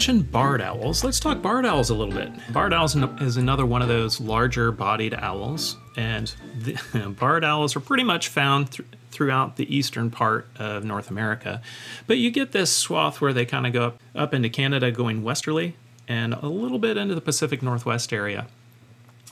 Mentioned 0.00 0.32
barred 0.32 0.62
owls. 0.62 1.04
Let's 1.04 1.20
talk 1.20 1.42
barred 1.42 1.66
owls 1.66 1.90
a 1.90 1.94
little 1.94 2.14
bit. 2.14 2.32
Barred 2.54 2.72
owls 2.72 2.96
is 3.20 3.36
another 3.36 3.66
one 3.66 3.82
of 3.82 3.88
those 3.88 4.18
larger 4.18 4.72
bodied 4.72 5.12
owls, 5.12 5.76
and 5.94 6.34
the, 6.58 7.14
barred 7.20 7.44
owls 7.44 7.76
are 7.76 7.80
pretty 7.80 8.04
much 8.04 8.28
found 8.28 8.72
th- 8.72 8.88
throughout 9.10 9.56
the 9.56 9.76
eastern 9.76 10.10
part 10.10 10.48
of 10.58 10.84
North 10.84 11.10
America. 11.10 11.60
But 12.06 12.16
you 12.16 12.30
get 12.30 12.52
this 12.52 12.74
swath 12.74 13.20
where 13.20 13.34
they 13.34 13.44
kind 13.44 13.66
of 13.66 13.74
go 13.74 13.88
up, 13.88 14.00
up 14.14 14.32
into 14.32 14.48
Canada 14.48 14.90
going 14.90 15.22
westerly 15.22 15.76
and 16.08 16.32
a 16.32 16.48
little 16.48 16.78
bit 16.78 16.96
into 16.96 17.14
the 17.14 17.20
Pacific 17.20 17.60
Northwest 17.60 18.10
area, 18.10 18.46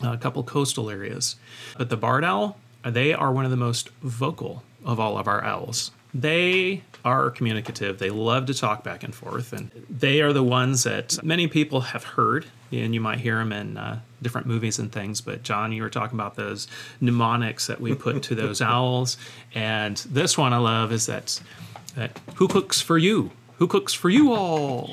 a 0.02 0.18
couple 0.18 0.42
coastal 0.42 0.90
areas. 0.90 1.36
But 1.78 1.88
the 1.88 1.96
barred 1.96 2.24
owl, 2.24 2.58
they 2.84 3.14
are 3.14 3.32
one 3.32 3.46
of 3.46 3.50
the 3.50 3.56
most 3.56 3.88
vocal 4.02 4.64
of 4.84 5.00
all 5.00 5.16
of 5.16 5.26
our 5.28 5.42
owls 5.42 5.92
they 6.14 6.82
are 7.04 7.30
communicative. 7.30 7.98
They 7.98 8.10
love 8.10 8.46
to 8.46 8.54
talk 8.54 8.82
back 8.82 9.02
and 9.02 9.14
forth, 9.14 9.52
and 9.52 9.70
they 9.88 10.20
are 10.20 10.32
the 10.32 10.42
ones 10.42 10.84
that 10.84 11.22
many 11.22 11.46
people 11.46 11.80
have 11.80 12.04
heard, 12.04 12.46
and 12.72 12.94
you 12.94 13.00
might 13.00 13.20
hear 13.20 13.36
them 13.36 13.52
in 13.52 13.76
uh, 13.76 14.00
different 14.22 14.46
movies 14.46 14.78
and 14.78 14.90
things. 14.90 15.20
But 15.20 15.42
John, 15.42 15.72
you 15.72 15.82
were 15.82 15.90
talking 15.90 16.16
about 16.18 16.36
those 16.36 16.66
mnemonics 17.00 17.66
that 17.66 17.80
we 17.80 17.94
put 17.94 18.22
to 18.24 18.34
those 18.34 18.60
owls, 18.62 19.16
and 19.54 19.96
this 20.08 20.36
one 20.36 20.52
I 20.52 20.58
love 20.58 20.92
is 20.92 21.06
that, 21.06 21.40
that 21.94 22.18
who 22.36 22.48
cooks 22.48 22.80
for 22.80 22.98
you? 22.98 23.30
Who 23.56 23.66
cooks 23.66 23.92
for 23.92 24.08
you 24.08 24.32
all? 24.32 24.90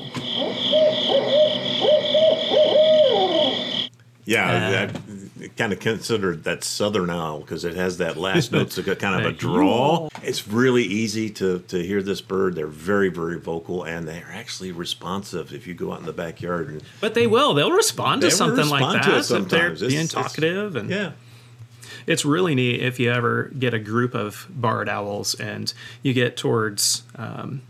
Yeah, 4.25 4.89
uh, 4.91 4.99
kind 5.57 5.71
of 5.71 5.79
considered 5.79 6.43
that 6.43 6.63
southern 6.63 7.09
owl 7.09 7.39
because 7.39 7.63
it 7.63 7.75
has 7.75 7.97
that 7.97 8.17
last 8.17 8.51
note, 8.51 8.71
so 8.71 8.83
kind 8.95 9.19
of 9.19 9.31
a 9.31 9.33
drawl. 9.33 10.09
It's 10.21 10.47
really 10.47 10.83
easy 10.83 11.29
to, 11.31 11.59
to 11.59 11.81
hear 11.81 12.01
this 12.01 12.21
bird. 12.21 12.55
They're 12.55 12.67
very, 12.67 13.09
very 13.09 13.39
vocal 13.39 13.83
and 13.83 14.07
they're 14.07 14.31
actually 14.31 14.71
responsive 14.71 15.53
if 15.53 15.65
you 15.65 15.73
go 15.73 15.93
out 15.93 15.99
in 15.99 16.05
the 16.05 16.13
backyard. 16.13 16.69
And 16.69 16.83
but 16.99 17.13
they 17.13 17.27
will. 17.27 17.53
They'll 17.53 17.71
respond 17.71 18.21
to 18.21 18.31
something 18.31 18.57
respond 18.57 18.81
like 18.81 19.03
that. 19.03 19.23
To 19.25 19.37
if 19.37 19.49
they're 19.49 19.75
being 19.75 20.03
it's, 20.03 20.13
talkative 20.13 20.75
and 20.75 20.89
yeah. 20.89 21.11
It's 22.07 22.23
really 22.23 22.53
neat 22.53 22.81
if 22.81 22.99
you 22.99 23.11
ever 23.11 23.45
get 23.57 23.73
a 23.73 23.79
group 23.79 24.13
of 24.13 24.47
barred 24.49 24.89
owls 24.89 25.33
and 25.35 25.73
you 26.03 26.13
get 26.13 26.37
towards 26.37 27.01
um, 27.15 27.63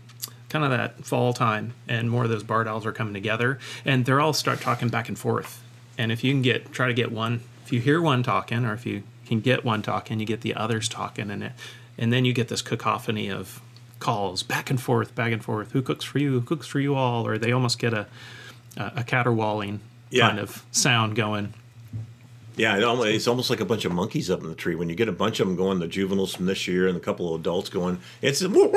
kind 0.50 0.64
of 0.64 0.70
that 0.72 1.06
fall 1.06 1.32
time 1.32 1.72
and 1.88 2.10
more 2.10 2.24
of 2.24 2.30
those 2.30 2.42
barred 2.42 2.68
owls 2.68 2.84
are 2.84 2.92
coming 2.92 3.14
together 3.14 3.58
and 3.84 4.04
they're 4.04 4.20
all 4.20 4.34
start 4.34 4.60
talking 4.60 4.88
back 4.88 5.08
and 5.08 5.18
forth. 5.18 5.62
And 5.96 6.12
if 6.12 6.22
you 6.22 6.32
can 6.32 6.42
get 6.42 6.72
try 6.72 6.88
to 6.88 6.94
get 6.94 7.10
one 7.10 7.40
if 7.66 7.72
you 7.72 7.80
hear 7.80 8.00
one 8.00 8.22
talking 8.22 8.64
or 8.64 8.74
if 8.74 8.86
you 8.86 9.02
can 9.26 9.40
get 9.40 9.64
one 9.64 9.82
talking, 9.82 10.20
you 10.20 10.26
get 10.26 10.42
the 10.42 10.54
others 10.54 10.88
talking, 10.88 11.32
and 11.32 11.42
it, 11.42 11.52
and 11.98 12.12
then 12.12 12.24
you 12.24 12.32
get 12.32 12.46
this 12.46 12.62
cacophony 12.62 13.28
of 13.28 13.60
calls 13.98 14.44
back 14.44 14.70
and 14.70 14.80
forth, 14.80 15.16
back 15.16 15.32
and 15.32 15.44
forth. 15.44 15.72
Who 15.72 15.82
cooks 15.82 16.04
for 16.04 16.20
you? 16.20 16.30
Who 16.30 16.42
cooks 16.42 16.68
for 16.68 16.78
you 16.78 16.94
all? 16.94 17.26
Or 17.26 17.38
they 17.38 17.50
almost 17.50 17.80
get 17.80 17.92
a 17.92 18.06
a 18.76 19.02
caterwauling 19.02 19.80
yeah. 20.10 20.28
kind 20.28 20.38
of 20.38 20.64
sound 20.70 21.16
going. 21.16 21.54
Yeah, 22.56 22.78
it 22.78 22.84
it's 23.14 23.26
almost 23.26 23.50
like 23.50 23.58
a 23.60 23.64
bunch 23.64 23.84
of 23.84 23.90
monkeys 23.92 24.30
up 24.30 24.42
in 24.42 24.48
the 24.48 24.54
tree. 24.54 24.76
When 24.76 24.88
you 24.88 24.94
get 24.94 25.08
a 25.08 25.12
bunch 25.12 25.40
of 25.40 25.48
them 25.48 25.56
going, 25.56 25.80
the 25.80 25.88
juveniles 25.88 26.34
from 26.34 26.46
this 26.46 26.68
year 26.68 26.86
and 26.86 26.96
a 26.96 27.00
couple 27.00 27.34
of 27.34 27.40
adults 27.40 27.68
going, 27.68 27.98
it's 28.22 28.40
you 28.40 28.48
know, 28.48 28.70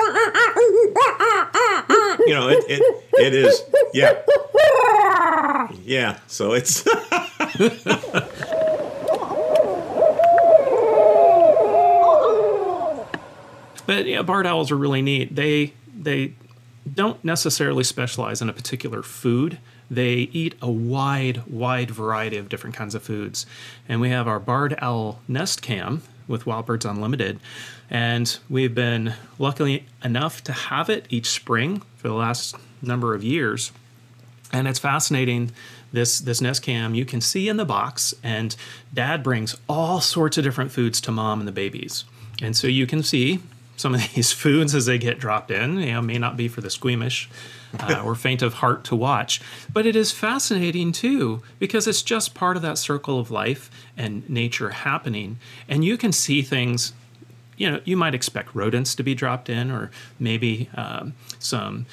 it 2.50 2.64
it, 2.68 2.82
it 3.14 3.36
is 3.36 3.62
yeah, 3.94 4.20
yeah. 5.84 6.18
So 6.28 6.54
it's 6.54 6.84
But 13.90 14.06
yeah, 14.06 14.22
barred 14.22 14.46
owls 14.46 14.70
are 14.70 14.78
really 14.78 15.02
neat. 15.02 15.36
They 15.36 15.74
they 15.92 16.36
don't 16.94 17.26
necessarily 17.26 17.84
specialize 17.84 18.40
in 18.40 18.48
a 18.48 18.54
particular 18.54 19.02
food. 19.02 19.58
They 19.90 20.30
eat 20.32 20.54
a 20.62 20.70
wide, 20.70 21.44
wide 21.48 21.90
variety 21.90 22.38
of 22.38 22.50
different 22.50 22.76
kinds 22.76 22.94
of 22.94 23.02
foods. 23.02 23.48
And 23.88 24.00
we 24.00 24.12
have 24.12 24.28
our 24.28 24.40
barred 24.40 24.78
owl 24.80 25.22
nest 25.28 25.64
cam 25.64 26.04
with 26.28 26.46
Wild 26.46 26.68
Birds 26.68 26.86
Unlimited. 26.86 27.40
And 27.90 28.38
we've 28.48 28.76
been 28.76 29.16
lucky 29.40 29.88
enough 30.04 30.44
to 30.44 30.52
have 30.52 30.92
it 30.92 31.08
each 31.10 31.32
spring 31.32 31.82
for 31.96 32.10
the 32.10 32.14
last 32.14 32.56
number 32.84 33.16
of 33.16 33.24
years. 33.24 33.72
And 34.54 34.68
it's 34.68 34.78
fascinating. 34.78 35.50
This 35.92 36.20
this 36.20 36.42
nest 36.42 36.62
cam 36.62 36.94
you 36.94 37.06
can 37.06 37.22
see 37.22 37.50
in 37.50 37.58
the 37.58 37.66
box, 37.66 38.14
and 38.22 38.56
Dad 38.94 39.24
brings 39.24 39.56
all 39.68 40.00
sorts 40.00 40.38
of 40.38 40.44
different 40.44 40.72
foods 40.72 41.02
to 41.02 41.12
Mom 41.12 41.40
and 41.40 41.48
the 41.48 41.52
babies, 41.52 42.06
and 42.40 42.56
so 42.56 42.68
you 42.68 42.86
can 42.86 43.02
see 43.02 43.40
some 43.80 43.96
of 43.96 44.02
these 44.14 44.32
foods 44.32 44.76
as 44.76 44.86
they 44.86 44.98
get 44.98 45.20
dropped 45.20 45.50
in. 45.50 45.80
You 45.80 45.94
know, 45.94 46.02
may 46.02 46.18
not 46.18 46.36
be 46.36 46.48
for 46.48 46.62
the 46.62 46.70
squeamish 46.70 47.30
uh, 47.80 48.02
or 48.04 48.14
faint 48.14 48.42
of 48.42 48.56
heart 48.56 48.84
to 48.86 48.96
watch, 48.96 49.42
but 49.72 49.86
it 49.86 49.96
is 49.96 50.12
fascinating 50.12 50.92
too 50.92 51.42
because 51.60 51.88
it's 51.88 52.02
just 52.02 52.36
part 52.36 52.58
of 52.58 52.62
that 52.64 52.78
circle 52.78 53.20
of 53.20 53.32
life 53.32 53.72
and 53.96 54.30
nature 54.30 54.70
happening, 54.70 55.40
and 55.68 55.86
you 55.86 55.98
can 55.98 56.12
see 56.12 56.42
things 56.42 56.94
you 57.58 57.70
know, 57.70 57.82
you 57.84 57.98
might 57.98 58.16
expect 58.16 58.56
rodents 58.56 58.96
to 58.96 59.04
be 59.04 59.14
dropped 59.14 59.50
in, 59.50 59.70
or 59.70 59.92
maybe 60.18 60.70
um, 60.76 61.14
some 61.40 61.86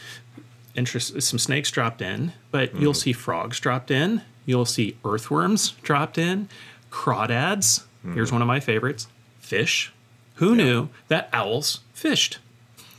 interest, 0.76 1.20
some 1.20 1.40
snakes 1.40 1.72
dropped 1.72 2.00
in, 2.00 2.32
but 2.52 2.72
you'll 2.76 2.94
see 2.94 3.12
frogs 3.12 3.58
dropped 3.58 3.90
in. 3.90 4.22
You'll 4.44 4.64
see 4.64 4.96
earthworms 5.04 5.72
dropped 5.82 6.18
in, 6.18 6.48
crawdads. 6.92 7.82
Here's 8.14 8.30
one 8.30 8.42
of 8.42 8.46
my 8.46 8.60
favorites: 8.60 9.08
fish. 9.40 9.92
Who 10.36 10.54
knew 10.54 10.88
that 11.08 11.28
owls 11.32 11.80
fished? 11.92 12.38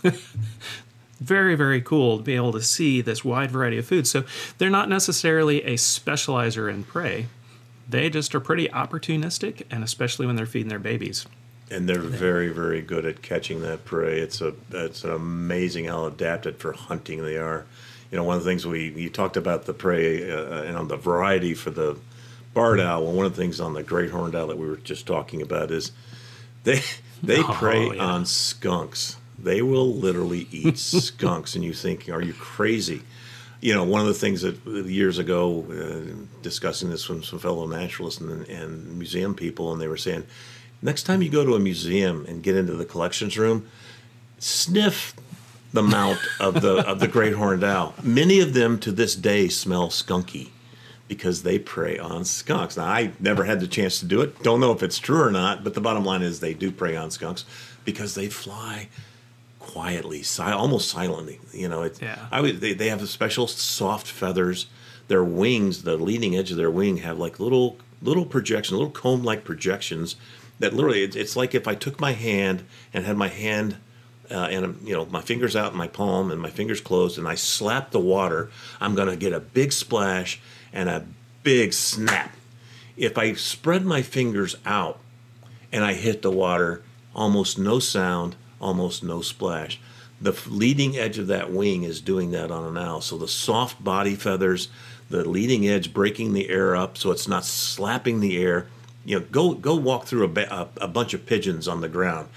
very, 1.20 1.56
very 1.56 1.82
cool 1.82 2.17
to 2.17 2.24
be 2.24 2.36
able 2.36 2.51
to 2.53 2.62
see 2.62 3.01
this 3.01 3.24
wide 3.25 3.51
variety 3.51 3.77
of 3.77 3.86
food. 3.86 4.08
So 4.08 4.24
they're 4.58 4.70
not 4.70 4.89
necessarily 4.89 5.63
a 5.63 5.74
specializer 5.75 6.72
in 6.72 6.84
prey. 6.84 7.27
They 7.89 8.10
just 8.10 8.36
are 8.36 8.39
pretty 8.39 8.67
opportunistic, 8.67 9.63
and 9.72 9.84
especially 9.84 10.25
when 10.25 10.36
they're 10.36 10.46
feeding 10.46 10.70
their 10.70 10.79
babies. 10.79 11.25
and 11.70 11.88
they're 11.88 12.00
very 12.00 12.48
very 12.48 12.82
good 12.82 13.06
at 13.06 13.22
catching 13.22 13.62
that 13.62 13.84
prey. 13.86 14.20
It's 14.20 14.39
a 14.41 14.53
it's 14.72 15.03
an 15.03 15.12
amazing 15.12 15.86
how 15.86 16.06
adapted 16.06 16.58
for 16.60 16.72
hunting 16.74 17.24
they 17.24 17.38
are. 17.38 17.65
You 18.10 18.17
know, 18.17 18.24
one 18.24 18.38
of 18.38 18.44
the 18.44 18.50
things 18.50 18.65
we 18.65 18.89
you 18.91 19.10
talked 19.10 19.36
about 19.38 19.65
the 19.65 19.74
prey 19.74 20.32
uh, 20.32 20.63
and 20.63 20.77
on 20.77 20.88
the 20.88 20.96
variety 20.98 21.53
for 21.53 21.70
the 21.72 21.98
barred 22.53 22.79
owl. 22.79 23.03
Well, 23.03 23.13
one 23.13 23.25
of 23.25 23.36
the 23.36 23.41
things 23.41 23.60
on 23.60 23.74
the 23.74 23.84
great 23.84 24.12
horned 24.12 24.34
owl 24.36 24.48
that 24.48 24.58
we 24.58 24.67
were 24.67 24.77
just 24.77 25.06
talking 25.06 25.41
about 25.41 25.72
is 25.72 25.91
they 26.63 26.82
they 27.24 27.40
Oh, 27.44 27.54
prey 27.54 27.96
yeah. 27.96 28.04
on 28.04 28.26
skunks. 28.26 29.18
They 29.40 29.62
will 29.62 29.94
literally 29.94 30.48
eat 30.52 30.78
skunks, 30.80 31.56
and 31.56 31.64
you 31.64 31.74
think, 31.74 32.10
are 32.10 32.22
you 32.22 32.34
crazy? 32.34 33.02
You 33.62 33.74
know, 33.74 33.84
one 33.84 34.02
of 34.02 34.08
the 34.08 34.14
things 34.14 34.42
that 34.42 34.56
years 34.66 35.18
ago, 35.18 35.66
uh, 35.72 36.26
discussing 36.44 36.90
this 36.90 37.10
with 37.10 37.26
some 37.26 37.40
fellow 37.40 37.66
naturalists 37.68 38.22
and, 38.22 38.48
and 38.48 38.98
museum 38.98 39.34
people, 39.34 39.72
and 39.74 39.82
they 39.82 39.88
were 39.88 39.98
saying, 39.98 40.26
next 40.82 41.04
time 41.04 41.22
you 41.22 41.30
go 41.30 41.44
to 41.46 41.56
a 41.56 41.60
museum 41.60 42.26
and 42.28 42.44
get 42.44 42.56
into 42.56 42.74
the 42.76 42.86
collections 42.86 43.38
room, 43.38 43.68
sniff 44.40 45.16
the 45.74 45.82
mouth 45.84 46.20
of 46.40 46.62
the 46.62 46.78
of 46.88 47.00
the 47.00 47.08
great 47.18 47.34
horned 47.34 47.64
owl. 47.64 47.94
Many 48.04 48.40
of 48.40 48.54
them 48.54 48.80
to 48.80 48.92
this 48.92 49.16
day 49.16 49.48
smell 49.50 49.90
skunky 49.90 50.50
because 51.08 51.44
they 51.44 51.58
prey 51.60 51.98
on 51.98 52.26
skunks. 52.26 52.76
Now 52.78 52.86
I 52.86 53.12
never 53.20 53.46
had 53.46 53.60
the 53.60 53.68
chance 53.68 54.00
to 54.00 54.06
do 54.06 54.22
it. 54.22 54.42
Don't 54.44 54.60
know 54.60 54.72
if 54.72 54.84
it's 54.84 55.00
true 55.00 55.22
or 55.22 55.32
not, 55.32 55.64
but 55.64 55.74
the 55.74 55.82
bottom 55.82 56.04
line 56.04 56.22
is 56.22 56.40
they 56.40 56.54
do 56.54 56.72
prey 56.72 56.96
on 56.96 57.12
skunks 57.12 57.46
because 57.86 58.16
they 58.16 58.27
fly 58.27 58.90
quietly, 59.60 60.24
si- 60.24 60.44
almost 60.44 60.90
silently. 60.90 61.40
You 61.53 61.68
know, 61.68 61.84
it's 61.84 62.01
Yeah. 62.01 62.27
I 62.31 62.42
would, 62.42 62.62
they 62.62 62.74
they 62.74 62.90
have 62.90 63.08
special 63.10 63.48
soft 63.48 64.08
feathers. 64.08 64.68
Their 65.08 65.24
wings, 65.24 65.84
the 65.84 65.96
leading 65.96 66.36
edge 66.36 66.51
of 66.51 66.58
their 66.58 66.72
wing, 66.72 66.98
have 66.98 67.18
like 67.18 67.40
little 67.40 67.77
little 68.01 68.25
projection, 68.25 68.77
little 68.77 68.92
comb 68.92 69.24
like 69.24 69.44
projections 69.44 70.16
that 70.60 70.74
literally 70.74 71.03
it's, 71.03 71.16
it's 71.16 71.36
like 71.36 71.53
if 71.55 71.68
I 71.68 71.75
took 71.75 72.00
my 72.00 72.14
hand 72.14 72.64
and 72.94 73.05
had 73.05 73.16
my 73.16 73.27
hand 73.27 73.77
uh, 74.29 74.48
and 74.51 74.86
you 74.86 74.94
know 74.94 75.05
my 75.05 75.22
fingers 75.22 75.55
out 75.55 75.72
in 75.72 75.77
my 75.77 75.88
palm 75.88 76.31
and 76.31 76.42
my 76.42 76.50
fingers 76.50 76.81
closed 76.81 77.18
and 77.18 77.27
I 77.27 77.36
slap 77.36 77.92
the 77.92 78.00
water, 78.00 78.50
I'm 78.81 78.96
gonna 78.96 79.16
get 79.16 79.34
a 79.34 79.40
big 79.40 79.72
splash 79.72 80.42
and 80.77 80.90
a 80.90 81.03
big 81.42 81.74
snap. 81.74 82.31
If 82.96 83.18
I 83.18 83.33
spread 83.33 83.83
my 83.83 84.03
fingers 84.03 84.55
out 84.63 85.00
and 85.72 85.83
I 85.83 85.94
hit 85.94 86.22
the 86.22 86.31
water, 86.31 86.83
almost 87.16 87.57
no 87.57 87.79
sound, 87.79 88.35
almost 88.61 89.03
no 89.03 89.22
splash. 89.22 89.79
The 90.22 90.40
leading 90.48 90.96
edge 90.96 91.18
of 91.18 91.27
that 91.27 91.51
wing 91.51 91.81
is 91.81 92.00
doing 92.00 92.29
that 92.31 92.51
on 92.51 92.63
an 92.63 92.77
owl. 92.77 93.01
So 93.01 93.18
the 93.18 93.27
soft 93.27 93.83
body 93.83 94.16
feathers, 94.16 94.70
the 95.09 95.27
leading 95.27 95.68
edge 95.68 95.94
breaking 95.94 96.33
the 96.33 96.48
air 96.48 96.75
up 96.75 96.96
so 96.96 97.09
it's 97.09 97.27
not 97.27 97.44
slapping 97.44 98.20
the 98.20 98.37
air. 98.37 98.68
You 99.03 99.20
know, 99.20 99.25
go 99.31 99.53
go 99.55 99.75
walk 99.75 100.05
through 100.05 100.25
a, 100.25 100.42
a, 100.42 100.70
a 100.81 100.87
bunch 100.87 101.16
of 101.16 101.25
pigeons 101.25 101.68
on 101.68 101.81
the 101.81 101.90
ground. 101.90 102.29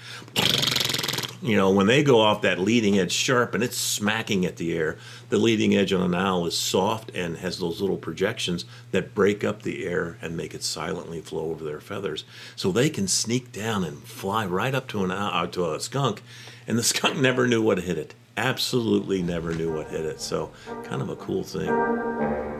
You 1.41 1.57
know, 1.57 1.71
when 1.71 1.87
they 1.87 2.03
go 2.03 2.19
off 2.19 2.43
that 2.43 2.59
leading 2.59 2.99
edge 2.99 3.11
sharp 3.11 3.55
and 3.55 3.63
it's 3.63 3.77
smacking 3.77 4.45
at 4.45 4.57
the 4.57 4.77
air, 4.77 4.97
the 5.29 5.37
leading 5.37 5.75
edge 5.75 5.91
on 5.91 6.01
an 6.01 6.13
owl 6.13 6.45
is 6.45 6.55
soft 6.55 7.09
and 7.15 7.37
has 7.37 7.57
those 7.57 7.81
little 7.81 7.97
projections 7.97 8.65
that 8.91 9.15
break 9.15 9.43
up 9.43 9.63
the 9.63 9.85
air 9.85 10.17
and 10.21 10.37
make 10.37 10.53
it 10.53 10.63
silently 10.63 11.19
flow 11.19 11.49
over 11.49 11.63
their 11.63 11.81
feathers. 11.81 12.25
So 12.55 12.71
they 12.71 12.91
can 12.91 13.07
sneak 13.07 13.51
down 13.51 13.83
and 13.83 14.03
fly 14.03 14.45
right 14.45 14.75
up 14.75 14.87
to 14.89 15.03
an 15.03 15.11
owl, 15.11 15.31
uh, 15.33 15.47
to 15.47 15.73
a 15.73 15.79
skunk, 15.79 16.21
and 16.67 16.77
the 16.77 16.83
skunk 16.91 17.17
never 17.17 17.47
knew 17.47 17.61
what 17.61 17.79
hit 17.79 17.97
it. 17.97 18.13
Absolutely 18.37 19.23
never 19.23 19.53
knew 19.53 19.73
what 19.73 19.89
hit 19.89 20.05
it. 20.05 20.21
So 20.21 20.51
kind 20.83 21.01
of 21.01 21.09
a 21.09 21.15
cool 21.15 21.43
thing. 21.43 22.50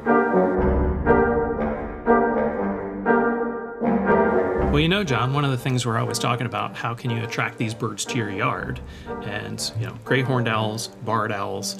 Well, 4.71 4.79
you 4.79 4.87
know, 4.87 5.03
John, 5.03 5.33
one 5.33 5.43
of 5.43 5.51
the 5.51 5.57
things 5.57 5.85
we're 5.85 5.97
always 5.97 6.17
talking 6.17 6.45
about, 6.45 6.77
how 6.77 6.93
can 6.93 7.11
you 7.11 7.21
attract 7.25 7.57
these 7.57 7.73
birds 7.73 8.05
to 8.05 8.15
your 8.15 8.29
yard? 8.29 8.79
And, 9.23 9.69
you 9.77 9.85
know, 9.85 9.97
great 10.05 10.23
horned 10.23 10.47
owls, 10.47 10.87
barred 11.03 11.33
owls. 11.33 11.77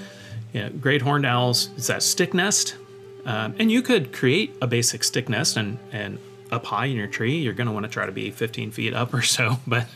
You 0.51 0.63
know, 0.63 0.69
great 0.71 1.01
horned 1.01 1.25
owls, 1.25 1.69
it's 1.77 1.87
that 1.87 2.03
stick 2.03 2.33
nest. 2.33 2.75
Um, 3.23 3.55
and 3.59 3.71
you 3.71 3.81
could 3.81 4.11
create 4.11 4.57
a 4.61 4.67
basic 4.67 5.05
stick 5.05 5.29
nest 5.29 5.55
and, 5.55 5.79
and 5.93 6.19
up 6.51 6.65
high 6.65 6.87
in 6.87 6.97
your 6.97 7.07
tree. 7.07 7.37
You're 7.37 7.53
going 7.53 7.67
to 7.67 7.73
want 7.73 7.85
to 7.85 7.89
try 7.89 8.05
to 8.05 8.11
be 8.11 8.31
15 8.31 8.71
feet 8.71 8.93
up 8.93 9.13
or 9.13 9.21
so, 9.21 9.57
but 9.67 9.87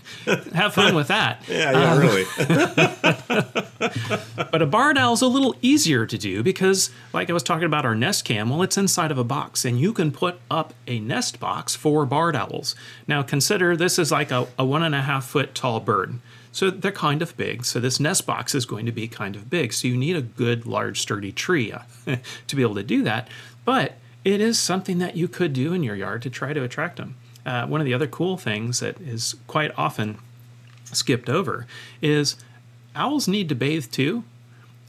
have 0.54 0.74
fun 0.74 0.96
with 0.96 1.10
that. 1.10 1.44
Yeah, 1.56 1.72
yeah, 1.72 1.98
really. 1.98 2.26
But 4.52 4.62
a 4.62 4.66
barred 4.66 4.98
owl 4.98 5.14
is 5.14 5.22
a 5.22 5.28
little 5.28 5.56
easier 5.62 6.06
to 6.06 6.18
do 6.18 6.42
because, 6.42 6.90
like 7.12 7.30
I 7.30 7.34
was 7.34 7.44
talking 7.44 7.66
about 7.66 7.86
our 7.86 7.96
nest 7.96 8.24
cam, 8.24 8.50
well, 8.50 8.62
it's 8.62 8.78
inside 8.78 9.12
of 9.12 9.18
a 9.18 9.24
box 9.24 9.66
and 9.66 9.80
you 9.80 9.92
can 9.92 10.12
put 10.12 10.40
up 10.50 10.74
a 10.88 11.00
nest 11.00 11.42
box 11.42 11.76
for 11.76 12.06
barred 12.06 12.38
owls. 12.38 12.74
Now, 13.06 13.22
consider 13.22 13.76
this 13.76 14.00
is 14.00 14.12
like 14.12 14.32
a, 14.32 14.48
a 14.58 14.66
one 14.66 14.84
and 14.84 14.96
a 14.96 15.02
half 15.02 15.26
foot 15.26 15.54
tall 15.56 15.82
bird. 15.82 16.20
So 16.52 16.70
they're 16.70 16.92
kind 16.94 17.22
of 17.22 17.36
big. 17.36 17.66
So 17.66 17.82
this 17.82 18.00
nest 18.00 18.26
box 18.26 18.56
is 18.56 18.66
going 18.66 18.86
to 18.86 18.94
be 18.94 19.10
kind 19.10 19.36
of 19.36 19.50
big. 19.50 19.74
So 19.74 19.90
you 19.90 19.98
need 19.98 20.16
a 20.16 20.22
good, 20.22 20.66
large, 20.66 21.02
sturdy 21.02 21.34
tree 21.34 21.74
uh, 21.74 21.80
to 22.48 22.56
be 22.56 22.62
able 22.62 22.76
to 22.76 22.84
do 22.84 23.04
that. 23.04 23.28
But 23.66 23.94
it 24.26 24.42
is 24.42 24.60
something 24.60 24.98
that 24.98 25.16
you 25.16 25.28
could 25.28 25.54
do 25.54 25.72
in 25.72 25.84
your 25.84 25.96
yard 25.96 26.24
to 26.24 26.30
try 26.30 26.52
to 26.52 26.64
attract 26.64 26.98
them. 26.98 27.16
Uh, 27.46 27.68
one 27.68 27.80
of 27.80 27.86
the 27.86 27.94
other 27.94 28.08
cool 28.08 28.38
things 28.38 28.80
that 28.80 29.00
is 29.00 29.36
quite 29.46 29.72
often 29.78 30.18
skipped 30.86 31.30
over 31.30 31.68
is 32.02 32.36
owls 32.96 33.28
need 33.28 33.48
to 33.50 33.56
bathe 33.56 33.92
too. 33.92 34.24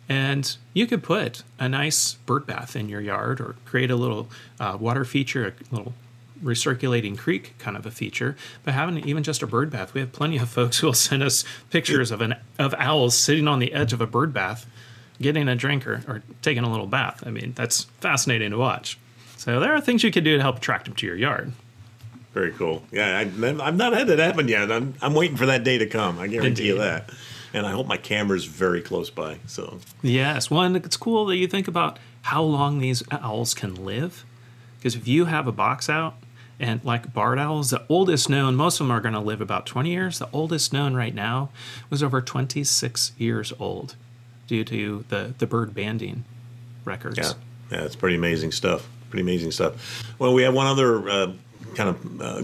And 0.08 0.56
you 0.72 0.86
could 0.86 1.02
put 1.02 1.42
a 1.58 1.68
nice 1.68 2.14
bird 2.14 2.46
bath 2.46 2.74
in 2.74 2.88
your 2.88 3.00
yard 3.00 3.40
or 3.40 3.56
create 3.66 3.90
a 3.90 3.96
little 3.96 4.28
uh, 4.58 4.78
water 4.80 5.04
feature, 5.04 5.54
a 5.70 5.74
little 5.74 5.92
recirculating 6.42 7.18
creek 7.18 7.54
kind 7.58 7.76
of 7.76 7.84
a 7.84 7.90
feature. 7.90 8.36
But 8.64 8.72
having 8.72 9.06
even 9.06 9.22
just 9.22 9.42
a 9.42 9.46
bird 9.46 9.70
bath, 9.70 9.92
we 9.92 10.00
have 10.00 10.12
plenty 10.12 10.38
of 10.38 10.48
folks 10.48 10.78
who 10.78 10.86
will 10.86 10.94
send 10.94 11.22
us 11.22 11.44
pictures 11.70 12.10
of 12.10 12.22
an 12.22 12.36
of 12.58 12.72
owls 12.78 13.18
sitting 13.18 13.48
on 13.48 13.58
the 13.58 13.72
edge 13.72 13.92
of 13.92 14.00
a 14.00 14.06
bird 14.06 14.32
bath, 14.32 14.64
getting 15.20 15.48
a 15.48 15.56
drink 15.56 15.86
or, 15.86 16.02
or 16.06 16.22
taking 16.40 16.62
a 16.62 16.70
little 16.70 16.86
bath. 16.86 17.22
I 17.26 17.30
mean, 17.30 17.52
that's 17.54 17.84
fascinating 18.00 18.52
to 18.52 18.58
watch. 18.58 18.98
So 19.36 19.60
there 19.60 19.74
are 19.74 19.80
things 19.80 20.02
you 20.02 20.10
can 20.10 20.24
do 20.24 20.36
to 20.36 20.42
help 20.42 20.58
attract 20.58 20.86
them 20.86 20.94
to 20.94 21.06
your 21.06 21.16
yard. 21.16 21.52
Very 22.32 22.52
cool. 22.52 22.82
Yeah, 22.92 23.18
I, 23.18 23.20
I've 23.22 23.76
not 23.76 23.92
had 23.94 24.08
that 24.08 24.18
happen 24.18 24.48
yet. 24.48 24.70
I'm, 24.70 24.94
I'm 25.00 25.14
waiting 25.14 25.36
for 25.36 25.46
that 25.46 25.64
day 25.64 25.78
to 25.78 25.86
come. 25.86 26.18
I 26.18 26.26
guarantee 26.26 26.66
you 26.66 26.78
that. 26.78 27.10
And 27.54 27.64
I 27.66 27.70
hope 27.70 27.86
my 27.86 27.96
camera's 27.96 28.44
very 28.44 28.82
close 28.82 29.08
by. 29.08 29.38
So 29.46 29.78
Yes, 30.02 30.50
one 30.50 30.76
it's 30.76 30.96
cool 30.98 31.24
that 31.26 31.36
you 31.36 31.46
think 31.46 31.68
about 31.68 31.98
how 32.22 32.42
long 32.42 32.78
these 32.80 33.02
owls 33.10 33.54
can 33.54 33.74
live. 33.86 34.24
Because 34.78 34.94
if 34.94 35.08
you 35.08 35.24
have 35.26 35.46
a 35.46 35.52
box 35.52 35.88
out 35.88 36.16
And 36.58 36.82
like 36.84 37.12
barred 37.14 37.38
owls, 37.38 37.70
the 37.70 37.84
oldest 37.88 38.28
known, 38.28 38.56
most 38.56 38.80
of 38.80 38.86
them 38.86 38.94
are 38.96 39.00
going 39.00 39.14
to 39.14 39.20
live 39.20 39.40
about 39.40 39.64
20 39.66 39.90
years. 39.90 40.18
The 40.18 40.28
oldest 40.32 40.72
known 40.72 40.94
right 40.94 41.14
now 41.14 41.50
was 41.90 42.02
over 42.02 42.20
26 42.22 43.12
years 43.18 43.52
old 43.58 43.94
due 44.46 44.64
to 44.64 45.04
the, 45.08 45.34
the 45.38 45.46
bird 45.46 45.74
banding 45.74 46.24
records. 46.84 47.18
Yeah, 47.18 47.32
yeah, 47.70 47.84
it's 47.84 47.96
pretty 47.96 48.16
amazing 48.16 48.52
stuff. 48.52 48.88
Pretty 49.10 49.22
amazing 49.22 49.52
stuff. 49.52 50.14
Well, 50.18 50.34
we 50.34 50.42
have 50.42 50.54
one 50.54 50.66
other 50.66 51.08
uh, 51.08 51.32
kind 51.74 51.90
of 51.90 52.20
uh, 52.20 52.42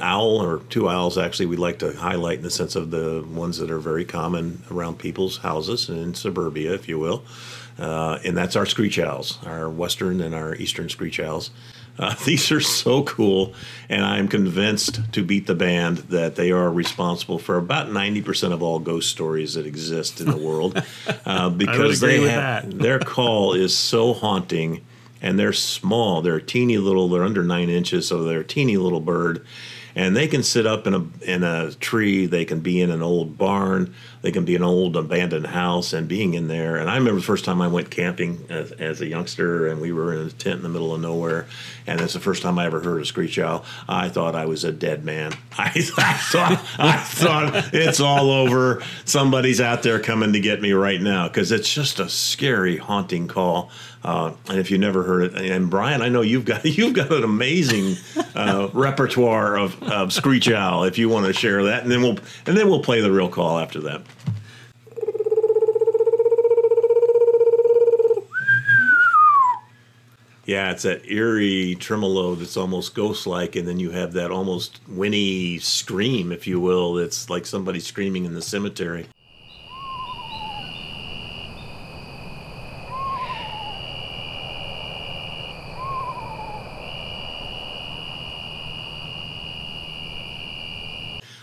owl 0.00 0.42
or 0.42 0.58
two 0.68 0.88
owls 0.88 1.16
actually 1.16 1.46
we'd 1.46 1.58
like 1.58 1.78
to 1.78 1.92
highlight 1.92 2.38
in 2.38 2.42
the 2.42 2.50
sense 2.50 2.74
of 2.74 2.90
the 2.90 3.24
ones 3.30 3.58
that 3.58 3.70
are 3.70 3.78
very 3.78 4.04
common 4.04 4.62
around 4.70 4.98
people's 4.98 5.38
houses 5.38 5.88
and 5.88 5.98
in 5.98 6.14
suburbia, 6.14 6.72
if 6.74 6.88
you 6.88 6.98
will. 6.98 7.22
Uh, 7.78 8.18
and 8.24 8.36
that's 8.36 8.54
our 8.56 8.66
screech 8.66 8.98
owls, 8.98 9.38
our 9.46 9.68
western 9.70 10.20
and 10.20 10.34
our 10.34 10.54
eastern 10.56 10.88
screech 10.88 11.18
owls. 11.18 11.50
Uh, 11.98 12.14
these 12.24 12.50
are 12.50 12.60
so 12.60 13.02
cool, 13.04 13.54
and 13.88 14.04
I'm 14.04 14.28
convinced 14.28 15.12
to 15.12 15.22
beat 15.22 15.46
the 15.46 15.54
band 15.54 15.98
that 15.98 16.36
they 16.36 16.50
are 16.50 16.70
responsible 16.70 17.38
for 17.38 17.56
about 17.56 17.88
90% 17.88 18.52
of 18.52 18.62
all 18.62 18.78
ghost 18.78 19.10
stories 19.10 19.54
that 19.54 19.66
exist 19.66 20.20
in 20.20 20.30
the 20.30 20.36
world 20.36 20.82
uh, 21.26 21.50
because 21.50 22.00
they 22.00 22.20
have, 22.22 22.78
their 22.78 22.98
call 22.98 23.54
is 23.54 23.76
so 23.76 24.12
haunting, 24.12 24.82
and 25.22 25.38
they're 25.38 25.52
small. 25.52 26.20
They're 26.20 26.40
teeny 26.40 26.76
little. 26.76 27.08
They're 27.08 27.24
under 27.24 27.44
nine 27.44 27.70
inches, 27.70 28.08
so 28.08 28.24
they're 28.24 28.40
a 28.40 28.44
teeny 28.44 28.76
little 28.76 29.00
bird, 29.00 29.46
and 29.94 30.16
they 30.16 30.26
can 30.26 30.42
sit 30.42 30.66
up 30.66 30.86
in 30.86 30.94
a 30.94 31.06
in 31.22 31.44
a 31.44 31.72
tree. 31.72 32.26
They 32.26 32.44
can 32.44 32.60
be 32.60 32.82
in 32.82 32.90
an 32.90 33.02
old 33.02 33.38
barn. 33.38 33.94
They 34.22 34.30
can 34.30 34.44
be 34.44 34.54
an 34.54 34.62
old 34.62 34.96
abandoned 34.96 35.48
house, 35.48 35.92
and 35.92 36.06
being 36.08 36.34
in 36.34 36.48
there. 36.48 36.76
And 36.76 36.88
I 36.88 36.96
remember 36.96 37.20
the 37.20 37.26
first 37.26 37.44
time 37.44 37.60
I 37.60 37.68
went 37.68 37.90
camping 37.90 38.46
as, 38.48 38.70
as 38.72 39.00
a 39.00 39.06
youngster, 39.06 39.66
and 39.66 39.80
we 39.80 39.92
were 39.92 40.14
in 40.14 40.26
a 40.26 40.30
tent 40.30 40.56
in 40.56 40.62
the 40.62 40.68
middle 40.68 40.94
of 40.94 41.00
nowhere. 41.00 41.46
And 41.86 42.00
it's 42.00 42.12
the 42.12 42.20
first 42.20 42.42
time 42.42 42.58
I 42.58 42.66
ever 42.66 42.80
heard 42.80 43.02
a 43.02 43.04
screech 43.04 43.38
owl. 43.38 43.64
I 43.88 44.08
thought 44.08 44.36
I 44.36 44.46
was 44.46 44.62
a 44.62 44.70
dead 44.70 45.04
man. 45.04 45.32
I, 45.58 45.66
I 45.98 46.14
thought 46.14 46.64
I 46.78 46.96
thought 46.98 47.74
it's 47.74 48.00
all 48.00 48.30
over. 48.30 48.82
Somebody's 49.04 49.60
out 49.60 49.82
there 49.82 49.98
coming 49.98 50.32
to 50.32 50.40
get 50.40 50.62
me 50.62 50.72
right 50.72 51.00
now 51.00 51.26
because 51.26 51.50
it's 51.50 51.72
just 51.72 51.98
a 51.98 52.08
scary, 52.08 52.76
haunting 52.76 53.26
call. 53.26 53.70
Uh, 54.04 54.34
and 54.48 54.58
if 54.58 54.70
you 54.70 54.78
never 54.78 55.04
heard 55.04 55.22
it, 55.22 55.50
and 55.50 55.70
Brian, 55.70 56.02
I 56.02 56.08
know 56.08 56.22
you've 56.22 56.44
got 56.44 56.64
you've 56.64 56.94
got 56.94 57.12
an 57.12 57.24
amazing 57.24 57.96
uh, 58.34 58.68
repertoire 58.72 59.56
of, 59.56 59.80
of 59.82 60.12
screech 60.12 60.50
owl. 60.50 60.84
If 60.84 60.98
you 60.98 61.08
want 61.08 61.26
to 61.26 61.32
share 61.32 61.64
that, 61.64 61.82
and 61.82 61.90
then 61.90 62.02
we'll 62.02 62.18
and 62.46 62.56
then 62.56 62.68
we'll 62.68 62.82
play 62.82 63.00
the 63.00 63.12
real 63.12 63.28
call 63.28 63.58
after 63.58 63.80
that. 63.80 64.02
Yeah, 70.44 70.72
it's 70.72 70.82
that 70.82 71.08
eerie 71.08 71.76
tremolo 71.76 72.34
that's 72.34 72.56
almost 72.56 72.96
ghost-like, 72.96 73.54
and 73.54 73.66
then 73.66 73.78
you 73.78 73.90
have 73.92 74.12
that 74.14 74.32
almost 74.32 74.80
whinny 74.88 75.58
scream, 75.58 76.32
if 76.32 76.48
you 76.48 76.58
will. 76.60 76.98
It's 76.98 77.30
like 77.30 77.46
somebody 77.46 77.78
screaming 77.78 78.24
in 78.24 78.34
the 78.34 78.42
cemetery. 78.42 79.06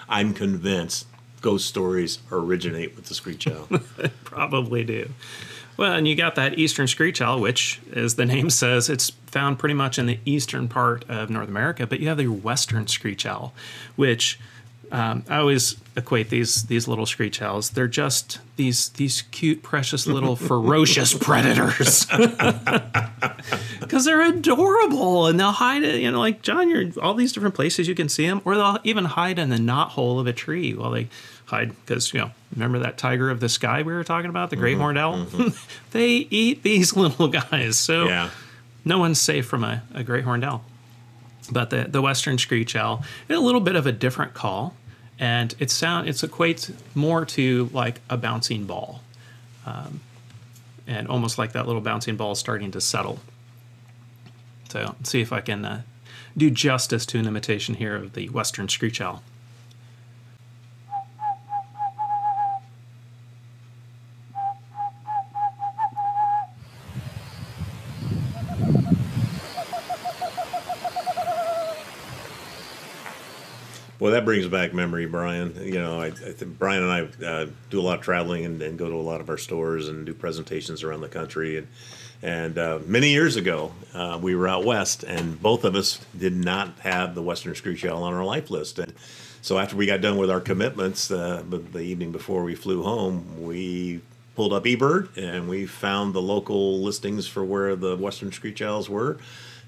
I'm 0.09 0.33
convinced 0.33 1.07
ghost 1.41 1.67
stories 1.67 2.19
originate 2.31 2.95
with 2.95 3.05
the 3.05 3.13
screech 3.13 3.47
owl. 3.47 3.67
Probably 4.23 4.83
do. 4.83 5.09
Well, 5.77 5.93
and 5.93 6.05
you 6.05 6.15
got 6.15 6.35
that 6.35 6.59
eastern 6.59 6.87
screech 6.87 7.21
owl, 7.21 7.39
which, 7.39 7.79
as 7.93 8.15
the 8.15 8.25
name 8.25 8.49
says, 8.49 8.89
it's 8.89 9.11
found 9.27 9.59
pretty 9.59 9.75
much 9.75 9.97
in 9.97 10.07
the 10.07 10.19
eastern 10.25 10.67
part 10.67 11.09
of 11.09 11.29
North 11.29 11.47
America. 11.47 11.87
But 11.87 12.01
you 12.01 12.09
have 12.09 12.17
the 12.17 12.27
western 12.27 12.87
screech 12.87 13.25
owl, 13.25 13.53
which 13.95 14.37
um, 14.91 15.23
I 15.29 15.37
always 15.37 15.75
equate 15.95 16.29
these 16.29 16.63
these 16.63 16.87
little 16.87 17.05
screech 17.05 17.41
owls. 17.41 17.71
They're 17.71 17.87
just 17.87 18.39
these 18.55 18.89
these 18.89 19.21
cute, 19.23 19.61
precious 19.61 20.07
little 20.07 20.35
ferocious 20.49 21.13
predators 21.13 22.05
because 23.79 24.05
they're 24.05 24.21
adorable 24.21 25.27
and 25.27 25.39
they'll 25.39 25.51
hide 25.51 25.83
it. 25.83 26.01
You 26.01 26.11
know, 26.11 26.19
like 26.19 26.41
John, 26.41 26.69
you're 26.69 26.91
all 27.01 27.13
these 27.13 27.31
different 27.33 27.55
places 27.55 27.87
you 27.87 27.95
can 27.95 28.09
see 28.09 28.27
them, 28.27 28.41
or 28.45 28.55
they'll 28.55 28.79
even 28.83 29.05
hide 29.05 29.37
in 29.37 29.49
the 29.49 29.59
knot 29.59 29.89
hole 29.91 30.19
of 30.19 30.25
a 30.25 30.33
tree 30.33 30.73
while 30.73 30.91
they 30.91 31.07
hide. 31.45 31.75
Because 31.85 32.11
you 32.13 32.19
know, 32.21 32.31
remember 32.53 32.79
that 32.79 32.97
tiger 32.97 33.29
of 33.29 33.39
the 33.39 33.49
sky 33.49 33.83
we 33.83 33.93
were 33.93 34.03
talking 34.03 34.29
about, 34.29 34.49
the 34.49 34.55
great 34.55 34.77
horned 34.77 34.97
owl? 34.97 35.25
Mm-hmm. 35.25 35.49
they 35.91 36.09
eat 36.09 36.63
these 36.63 36.95
little 36.95 37.27
guys, 37.27 37.77
so 37.77 38.07
yeah. 38.07 38.31
no 38.83 38.97
one's 38.97 39.21
safe 39.21 39.45
from 39.45 39.63
a, 39.63 39.83
a 39.93 40.03
great 40.03 40.23
horned 40.23 40.43
owl. 40.43 40.63
But 41.51 41.71
the, 41.71 41.85
the 41.85 42.01
western 42.01 42.37
screech 42.37 42.75
owl, 42.75 43.03
a 43.27 43.37
little 43.37 43.61
bit 43.61 43.75
of 43.75 43.87
a 43.87 43.91
different 43.91 44.35
call 44.35 44.75
and 45.19 45.53
it 45.59 45.69
sound 45.69 46.07
it 46.07 46.15
equates 46.15 46.73
more 46.95 47.25
to 47.25 47.69
like 47.73 48.01
a 48.09 48.17
bouncing 48.17 48.65
ball, 48.65 49.01
um, 49.65 49.99
and 50.87 51.07
almost 51.07 51.37
like 51.37 51.51
that 51.51 51.67
little 51.67 51.81
bouncing 51.81 52.15
ball 52.15 52.35
starting 52.35 52.71
to 52.71 52.81
settle. 52.81 53.19
So 54.69 54.95
see 55.03 55.21
if 55.21 55.33
I 55.33 55.41
can 55.41 55.65
uh, 55.65 55.81
do 56.37 56.49
justice 56.49 57.05
to 57.07 57.19
an 57.19 57.27
imitation 57.27 57.75
here 57.75 57.95
of 57.95 58.13
the 58.13 58.29
western 58.29 58.69
screech 58.69 59.01
owl. 59.01 59.23
Well, 74.09 74.15
that 74.15 74.25
brings 74.25 74.47
back 74.47 74.73
memory, 74.73 75.05
Brian. 75.05 75.53
You 75.61 75.77
know, 75.77 76.01
I, 76.01 76.07
I 76.07 76.09
think 76.09 76.57
Brian 76.57 76.81
and 76.81 76.91
I 76.91 77.23
uh, 77.23 77.45
do 77.69 77.79
a 77.79 77.83
lot 77.83 77.99
of 77.99 78.03
traveling 78.03 78.43
and, 78.43 78.59
and, 78.59 78.75
go 78.75 78.89
to 78.89 78.95
a 78.95 78.97
lot 78.97 79.21
of 79.21 79.29
our 79.29 79.37
stores 79.37 79.87
and 79.87 80.03
do 80.03 80.15
presentations 80.15 80.81
around 80.81 81.01
the 81.01 81.09
country. 81.09 81.57
And 81.57 81.67
and 82.23 82.57
uh, 82.57 82.79
many 82.87 83.11
years 83.11 83.35
ago, 83.35 83.71
uh, 83.93 84.17
we 84.19 84.33
were 84.33 84.47
out 84.47 84.65
west, 84.65 85.03
and 85.03 85.39
both 85.39 85.63
of 85.63 85.75
us 85.75 86.03
did 86.17 86.33
not 86.33 86.79
have 86.79 87.13
the 87.13 87.21
Western 87.21 87.53
Screech 87.53 87.85
Owl 87.85 88.01
on 88.01 88.15
our 88.15 88.25
life 88.25 88.49
list. 88.49 88.79
And 88.79 88.95
so 89.43 89.59
after 89.59 89.75
we 89.75 89.85
got 89.85 90.01
done 90.01 90.17
with 90.17 90.31
our 90.31 90.41
commitments, 90.41 91.11
uh, 91.11 91.43
the 91.47 91.81
evening 91.81 92.11
before 92.11 92.41
we 92.41 92.55
flew 92.55 92.81
home, 92.81 93.43
we 93.43 94.01
pulled 94.35 94.53
up 94.53 94.63
eBird 94.63 95.15
and 95.17 95.47
we 95.47 95.67
found 95.67 96.15
the 96.15 96.21
local 96.21 96.81
listings 96.81 97.27
for 97.27 97.43
where 97.43 97.75
the 97.75 97.95
Western 97.95 98.31
Screech 98.31 98.63
Owls 98.63 98.89
were 98.89 99.19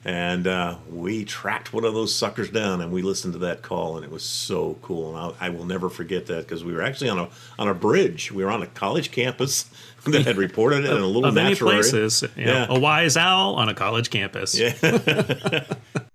and 0.04 0.48
uh, 0.48 0.78
we 0.90 1.26
tracked 1.26 1.74
one 1.74 1.86
of 1.86 1.94
those 1.94 2.14
suckers 2.14 2.50
down 2.50 2.82
and 2.82 2.92
we 2.92 3.04
listened 3.04 3.34
to 3.34 3.40
that 3.40 3.62
call 3.62 3.98
and 3.98 4.06
it 4.06 4.12
was 4.12 4.24
so 4.24 4.78
cool. 4.82 5.16
And 5.16 5.36
I, 5.40 5.48
I 5.48 5.50
will 5.50 5.66
never 5.66 5.90
forget 5.90 6.26
that 6.28 6.48
because 6.48 6.64
we 6.64 6.74
were 6.74 6.82
actually 6.82 7.10
on 7.10 7.20
a 7.20 7.30
on 7.60 7.68
a 7.68 7.74
bridge. 7.74 8.32
We 8.32 8.44
were 8.44 8.50
on 8.50 8.64
a 8.64 8.68
college 8.68 9.12
campus 9.12 9.70
that 10.06 10.26
had 10.26 10.38
reported 10.38 10.86
it 10.86 10.92
in 10.92 11.02
a 11.02 11.06
little 11.06 11.26
of 11.26 11.36
natural 11.36 11.72
places 11.72 12.24
yeah. 12.36 12.66
a 12.70 12.80
wise 12.80 13.16
owl 13.16 13.56
on 13.56 13.70
a 13.70 13.74
college 13.74 14.10
campus. 14.10 14.58
Yeah 14.58 14.74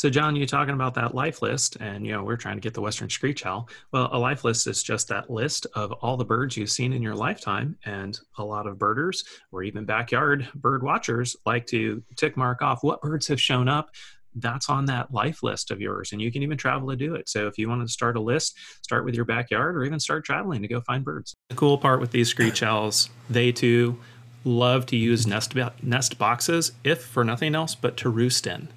So, 0.00 0.08
John, 0.08 0.34
you're 0.34 0.46
talking 0.46 0.72
about 0.72 0.94
that 0.94 1.14
life 1.14 1.42
list, 1.42 1.76
and 1.78 2.06
you 2.06 2.12
know 2.12 2.24
we're 2.24 2.38
trying 2.38 2.56
to 2.56 2.62
get 2.62 2.72
the 2.72 2.80
Western 2.80 3.10
screech 3.10 3.44
owl. 3.44 3.68
Well, 3.92 4.08
a 4.12 4.18
life 4.18 4.44
list 4.44 4.66
is 4.66 4.82
just 4.82 5.08
that 5.08 5.28
list 5.28 5.66
of 5.74 5.92
all 5.92 6.16
the 6.16 6.24
birds 6.24 6.56
you've 6.56 6.70
seen 6.70 6.94
in 6.94 7.02
your 7.02 7.14
lifetime, 7.14 7.76
and 7.84 8.18
a 8.38 8.42
lot 8.42 8.66
of 8.66 8.78
birders 8.78 9.22
or 9.52 9.62
even 9.62 9.84
backyard 9.84 10.48
bird 10.54 10.82
watchers 10.82 11.36
like 11.44 11.66
to 11.66 12.02
tick 12.16 12.34
mark 12.34 12.62
off 12.62 12.82
what 12.82 13.02
birds 13.02 13.28
have 13.28 13.38
shown 13.38 13.68
up. 13.68 13.90
That's 14.36 14.70
on 14.70 14.86
that 14.86 15.12
life 15.12 15.42
list 15.42 15.70
of 15.70 15.82
yours 15.82 16.12
and 16.12 16.22
you 16.22 16.32
can 16.32 16.42
even 16.42 16.56
travel 16.56 16.88
to 16.88 16.96
do 16.96 17.14
it. 17.14 17.28
So 17.28 17.46
if 17.46 17.58
you 17.58 17.68
want 17.68 17.86
to 17.86 17.92
start 17.92 18.16
a 18.16 18.20
list 18.22 18.56
start 18.80 19.04
with 19.04 19.14
your 19.14 19.26
backyard 19.26 19.76
or 19.76 19.84
even 19.84 20.00
start 20.00 20.24
traveling 20.24 20.62
to 20.62 20.68
go 20.68 20.80
find 20.80 21.04
birds. 21.04 21.34
The 21.50 21.56
cool 21.56 21.76
part 21.76 22.00
with 22.00 22.12
these 22.12 22.28
screech 22.28 22.62
owls 22.62 23.10
they 23.28 23.52
too 23.52 23.98
love 24.44 24.86
to 24.86 24.96
use 24.96 25.26
nest 25.26 25.54
nest 25.82 26.16
boxes 26.16 26.72
if 26.84 27.02
for 27.02 27.22
nothing 27.22 27.54
else 27.54 27.74
but 27.74 27.98
to 27.98 28.08
roost 28.08 28.46
in 28.46 28.68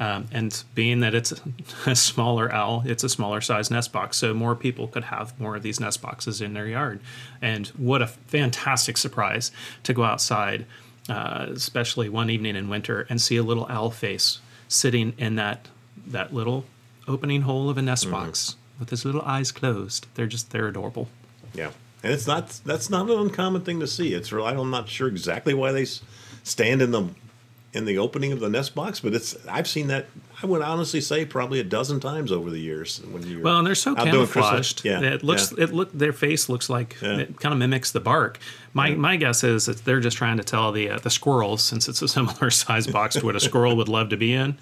um, 0.00 0.26
and 0.32 0.64
being 0.74 1.00
that 1.00 1.14
it's 1.14 1.32
a 1.86 1.94
smaller 1.94 2.52
owl, 2.52 2.82
it's 2.86 3.04
a 3.04 3.08
smaller 3.08 3.40
size 3.42 3.70
nest 3.70 3.92
box, 3.92 4.16
so 4.16 4.32
more 4.32 4.56
people 4.56 4.88
could 4.88 5.04
have 5.04 5.38
more 5.38 5.56
of 5.56 5.62
these 5.62 5.78
nest 5.78 6.00
boxes 6.00 6.40
in 6.40 6.54
their 6.54 6.66
yard. 6.66 7.00
And 7.40 7.68
what 7.68 8.00
a 8.00 8.06
fantastic 8.06 8.96
surprise 8.96 9.52
to 9.84 9.92
go 9.92 10.02
outside, 10.02 10.64
uh, 11.08 11.46
especially 11.50 12.08
one 12.08 12.30
evening 12.30 12.56
in 12.56 12.70
winter, 12.70 13.06
and 13.10 13.20
see 13.20 13.36
a 13.36 13.42
little 13.42 13.66
owl 13.68 13.90
face 13.90 14.40
sitting 14.68 15.12
in 15.18 15.36
that 15.36 15.68
that 16.06 16.32
little 16.32 16.64
opening 17.06 17.42
hole 17.42 17.68
of 17.68 17.76
a 17.76 17.82
nest 17.82 18.04
mm-hmm. 18.04 18.14
box 18.14 18.56
with 18.78 18.88
his 18.88 19.04
little 19.04 19.22
eyes 19.22 19.52
closed. 19.52 20.06
They're 20.14 20.26
just 20.26 20.50
they're 20.50 20.68
adorable. 20.68 21.08
Yeah, 21.52 21.72
and 22.02 22.12
it's 22.14 22.26
not 22.26 22.60
that's 22.64 22.88
not 22.88 23.10
an 23.10 23.18
uncommon 23.18 23.62
thing 23.62 23.80
to 23.80 23.86
see. 23.86 24.14
It's. 24.14 24.32
I'm 24.32 24.70
not 24.70 24.88
sure 24.88 25.08
exactly 25.08 25.52
why 25.52 25.72
they 25.72 25.84
stand 26.42 26.80
in 26.80 26.90
the 26.90 27.10
in 27.72 27.84
the 27.84 27.98
opening 27.98 28.32
of 28.32 28.40
the 28.40 28.48
nest 28.48 28.74
box, 28.74 29.00
but 29.00 29.14
it's 29.14 29.36
I've 29.46 29.68
seen 29.68 29.86
that 29.88 30.06
I 30.42 30.46
would 30.46 30.62
honestly 30.62 31.00
say 31.00 31.24
probably 31.24 31.60
a 31.60 31.64
dozen 31.64 32.00
times 32.00 32.32
over 32.32 32.50
the 32.50 32.58
years 32.58 33.00
when 33.10 33.26
you 33.26 33.40
well, 33.42 33.58
and 33.58 33.66
they're 33.66 33.74
so 33.74 33.94
camouflaged. 33.94 34.84
Yeah, 34.84 35.00
it 35.00 35.22
looks 35.22 35.52
yeah. 35.56 35.64
it 35.64 35.72
look 35.72 35.92
their 35.92 36.12
face 36.12 36.48
looks 36.48 36.68
like 36.68 36.96
yeah. 37.00 37.18
it 37.18 37.38
kind 37.38 37.52
of 37.52 37.58
mimics 37.58 37.92
the 37.92 38.00
bark. 38.00 38.38
My 38.72 38.88
yeah. 38.88 38.96
my 38.96 39.16
guess 39.16 39.44
is 39.44 39.66
that 39.66 39.84
they're 39.84 40.00
just 40.00 40.16
trying 40.16 40.38
to 40.38 40.44
tell 40.44 40.72
the 40.72 40.90
uh, 40.90 40.98
the 40.98 41.10
squirrels 41.10 41.62
since 41.62 41.88
it's 41.88 42.02
a 42.02 42.08
similar 42.08 42.50
size 42.50 42.86
box 42.86 43.14
to 43.16 43.24
what 43.24 43.36
a 43.36 43.40
squirrel 43.40 43.76
would 43.76 43.88
love 43.88 44.08
to 44.08 44.16
be 44.16 44.32
in. 44.32 44.58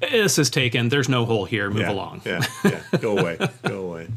this 0.00 0.38
is 0.38 0.50
taken. 0.50 0.88
There's 0.88 1.08
no 1.08 1.24
hole 1.24 1.44
here. 1.44 1.70
Move 1.70 1.86
along. 1.86 2.22
Yeah, 2.24 2.44
yeah. 2.64 2.82
Go 3.00 3.16
away. 3.16 3.38
Go 3.62 3.86
away. 3.86 4.08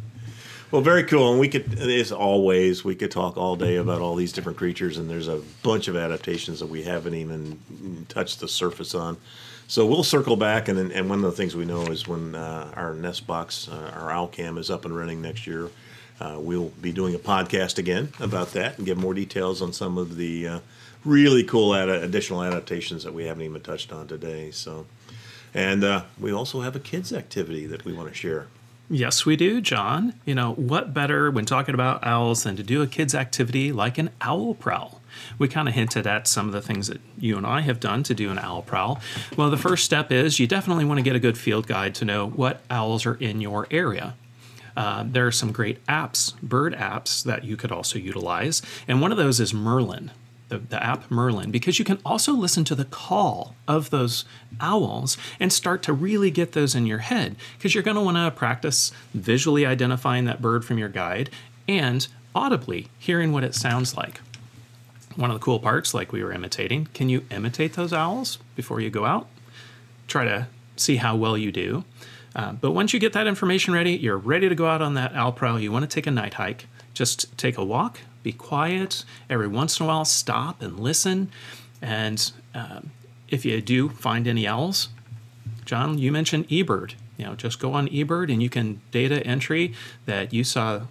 Well, 0.70 0.82
very 0.82 1.04
cool. 1.04 1.32
And 1.32 1.40
we 1.40 1.48
could, 1.48 1.80
as 1.80 2.12
always, 2.12 2.84
we 2.84 2.94
could 2.94 3.10
talk 3.10 3.38
all 3.38 3.56
day 3.56 3.78
about 3.78 4.02
all 4.02 4.16
these 4.16 4.34
different 4.34 4.58
creatures, 4.58 4.98
and 4.98 5.10
there's 5.10 5.30
a 5.30 5.42
bunch 5.64 5.88
of 5.88 5.96
adaptations 5.96 6.60
that 6.60 6.68
we 6.68 6.84
haven't 6.84 7.14
even 7.14 8.06
touched 8.10 8.42
the 8.42 8.50
surface 8.50 8.94
on. 8.94 9.16
So 9.70 9.86
we'll 9.86 10.04
circle 10.04 10.36
back, 10.36 10.68
and 10.68 10.78
and 10.92 11.10
one 11.10 11.20
of 11.20 11.26
the 11.26 11.38
things 11.38 11.56
we 11.56 11.64
know 11.64 11.84
is 11.84 12.06
when 12.06 12.36
uh, 12.36 12.74
our 12.76 12.94
nest 12.94 13.26
box, 13.26 13.70
uh, 13.70 13.92
our 13.96 14.12
owl 14.12 14.28
cam, 14.28 14.58
is 14.58 14.70
up 14.70 14.84
and 14.84 14.96
running 14.96 15.22
next 15.22 15.48
year, 15.48 15.70
uh, 16.20 16.36
we'll 16.38 16.70
be 16.82 16.92
doing 16.92 17.16
a 17.16 17.20
podcast 17.20 17.78
again 17.78 18.12
about 18.20 18.52
that 18.54 18.78
and 18.78 18.86
give 18.86 18.98
more 18.98 19.14
details 19.14 19.62
on 19.62 19.72
some 19.72 19.98
of 19.98 20.18
the 20.18 20.48
uh, 20.48 20.60
really 21.06 21.44
cool 21.46 21.76
ad- 21.76 21.90
additional 21.90 22.44
adaptations 22.44 23.06
that 23.06 23.14
we 23.14 23.26
haven't 23.26 23.44
even 23.44 23.62
touched 23.62 23.94
on 23.94 24.08
today. 24.08 24.52
So, 24.52 24.86
and 25.54 25.84
uh, 25.86 26.04
we 26.20 26.34
also 26.34 26.60
have 26.62 26.76
a 26.76 26.80
kids 26.80 27.14
activity 27.14 27.66
that 27.68 27.86
we 27.86 27.94
want 27.94 28.10
to 28.10 28.16
share. 28.16 28.48
Yes, 28.90 29.26
we 29.26 29.36
do, 29.36 29.60
John. 29.60 30.14
You 30.26 30.34
know, 30.34 30.54
what 30.54 30.94
better 30.94 31.30
when 31.30 31.46
talking 31.46 31.76
about 31.76 32.06
owls 32.06 32.44
than 32.44 32.56
to 32.56 32.64
do 32.64 32.82
a 32.82 32.88
kids' 32.88 33.14
activity 33.14 33.74
like 33.74 33.98
an 33.98 34.12
owl 34.22 34.54
prowl? 34.54 35.02
We 35.38 35.50
kind 35.50 35.68
of 35.68 35.74
hinted 35.74 36.08
at 36.08 36.26
some 36.26 36.48
of 36.48 36.54
the 36.54 36.62
things 36.62 36.88
that 36.88 37.02
you 37.18 37.36
and 37.36 37.46
I 37.46 37.62
have 37.62 37.82
done 37.82 38.04
to 38.04 38.14
do 38.14 38.32
an 38.32 38.40
owl 38.40 38.62
prowl. 38.62 39.02
Well, 39.36 39.50
the 39.50 39.58
first 39.58 39.84
step 39.84 40.10
is 40.12 40.40
you 40.40 40.48
definitely 40.48 40.86
want 40.86 41.00
to 41.00 41.04
get 41.04 41.18
a 41.18 41.20
good 41.20 41.38
field 41.38 41.68
guide 41.68 41.96
to 41.96 42.06
know 42.06 42.28
what 42.28 42.62
owls 42.70 43.06
are 43.06 43.16
in 43.16 43.42
your 43.42 43.68
area. 43.72 44.16
Uh, 44.78 45.04
there 45.06 45.28
are 45.28 45.32
some 45.32 45.52
great 45.52 45.86
apps, 45.88 46.40
bird 46.42 46.74
apps, 46.76 47.24
that 47.24 47.44
you 47.44 47.58
could 47.58 47.72
also 47.72 48.00
utilize. 48.00 48.62
And 48.88 49.02
one 49.02 49.12
of 49.12 49.18
those 49.18 49.40
is 49.40 49.54
Merlin 49.54 50.12
the, 50.50 50.60
the 50.60 50.82
app 50.82 51.10
Merlin, 51.12 51.52
because 51.52 51.80
you 51.80 51.86
can 51.86 52.00
also 52.06 52.34
listen 52.34 52.64
to 52.66 52.76
the 52.76 52.86
call 52.86 53.56
of 53.68 53.90
those 53.90 54.26
owls 54.60 55.18
and 55.40 55.52
start 55.52 55.84
to 55.84 55.94
really 55.94 56.32
get 56.32 56.54
those 56.54 56.76
in 56.76 56.86
your 56.86 57.00
head. 57.00 57.36
Because 57.58 57.74
you're 57.74 57.84
going 57.84 57.96
to 57.96 58.02
want 58.02 58.18
to 58.18 58.32
practice 58.32 58.92
visually 59.14 59.66
identifying 59.66 60.26
that 60.26 60.42
bird 60.42 60.64
from 60.64 60.78
your 60.78 60.90
guide 60.90 61.30
and 61.68 62.08
audibly 62.34 62.88
hearing 62.98 63.32
what 63.32 63.44
it 63.44 63.56
sounds 63.56 63.98
like. 63.98 64.22
One 65.16 65.32
of 65.32 65.40
the 65.40 65.44
cool 65.44 65.60
parts, 65.60 65.94
like 65.94 66.12
we 66.12 66.24
were 66.24 66.32
imitating, 66.32 66.88
can 66.94 67.10
you 67.10 67.26
imitate 67.32 67.74
those 67.74 67.92
owls 67.92 68.38
before 68.56 68.80
you 68.80 68.90
go 68.90 69.06
out? 69.06 69.28
Try 70.08 70.26
to 70.26 70.48
see 70.76 70.98
how 70.98 71.16
well 71.16 71.38
you 71.38 71.52
do. 71.52 71.84
Uh, 72.36 72.54
but 72.54 72.72
once 72.72 72.94
you 72.94 73.00
get 73.00 73.14
that 73.14 73.26
information 73.26 73.74
ready, 73.74 73.94
you're 73.94 74.18
ready 74.18 74.48
to 74.48 74.54
go 74.54 74.68
out 74.68 74.82
on 74.82 74.94
that 74.94 75.14
owl 75.16 75.32
prowl. 75.32 75.60
You 75.60 75.72
want 75.72 75.90
to 75.90 75.94
take 75.94 76.06
a 76.06 76.12
night 76.12 76.36
hike. 76.36 76.68
Just 76.94 77.36
take 77.38 77.58
a 77.58 77.66
walk, 77.66 78.00
be 78.24 78.32
quiet. 78.32 79.04
Every 79.30 79.48
once 79.48 79.80
in 79.80 79.86
a 79.86 79.88
while, 79.88 80.06
stop 80.06 80.62
and 80.62 80.80
listen. 80.80 81.30
And 81.82 82.32
um, 82.54 82.92
if 83.28 83.46
you 83.46 83.62
do 83.62 83.90
find 83.90 84.28
any 84.28 84.48
owls, 84.48 84.90
John, 85.66 85.98
you 85.98 86.12
mentioned 86.12 86.48
eBird. 86.50 86.94
You 87.18 87.26
know, 87.26 87.36
just 87.36 87.60
go 87.60 87.74
on 87.74 87.88
eBird 87.90 88.32
and 88.32 88.42
you 88.42 88.50
can 88.50 88.82
data 88.92 89.26
entry 89.26 89.74
that 90.06 90.34
you 90.34 90.44
saw, 90.44 90.82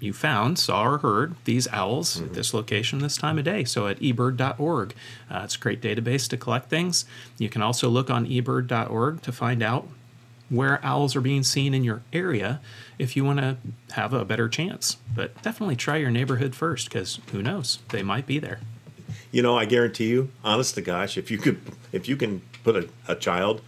you 0.00 0.12
found, 0.12 0.58
saw 0.58 0.84
or 0.84 0.98
heard 0.98 1.34
these 1.44 1.68
owls 1.68 2.16
mm-hmm. 2.16 2.26
at 2.26 2.34
this 2.34 2.54
location 2.54 2.98
this 3.00 3.16
time 3.16 3.38
of 3.38 3.44
day. 3.44 3.64
So 3.64 3.86
at 3.86 4.00
ebird.org, 4.00 4.94
uh, 5.30 5.40
it's 5.44 5.56
a 5.56 5.58
great 5.58 5.80
database 5.80 6.28
to 6.30 6.36
collect 6.36 6.70
things. 6.70 7.04
You 7.38 7.48
can 7.48 7.62
also 7.62 7.88
look 7.88 8.10
on 8.10 8.26
ebird.org 8.26 9.22
to 9.22 9.32
find 9.32 9.62
out 9.62 9.88
where 10.48 10.84
owls 10.84 11.16
are 11.16 11.20
being 11.20 11.42
seen 11.42 11.74
in 11.74 11.84
your 11.84 12.02
area 12.12 12.60
if 12.98 13.16
you 13.16 13.24
want 13.24 13.38
to 13.38 13.56
have 13.92 14.12
a 14.12 14.24
better 14.24 14.48
chance. 14.48 14.98
But 15.14 15.40
definitely 15.42 15.76
try 15.76 15.96
your 15.96 16.10
neighborhood 16.10 16.54
first 16.54 16.88
because 16.88 17.20
who 17.32 17.42
knows, 17.42 17.78
they 17.90 18.02
might 18.02 18.26
be 18.26 18.38
there. 18.38 18.60
You 19.30 19.42
know, 19.42 19.56
I 19.56 19.64
guarantee 19.64 20.08
you, 20.08 20.30
honest 20.44 20.74
to 20.76 20.82
gosh, 20.82 21.16
if 21.18 21.30
you 21.30 21.38
could, 21.38 21.60
if 21.92 22.08
you 22.08 22.16
can 22.16 22.42
put 22.62 22.76
a, 22.76 22.88
a 23.08 23.16
child 23.16 23.62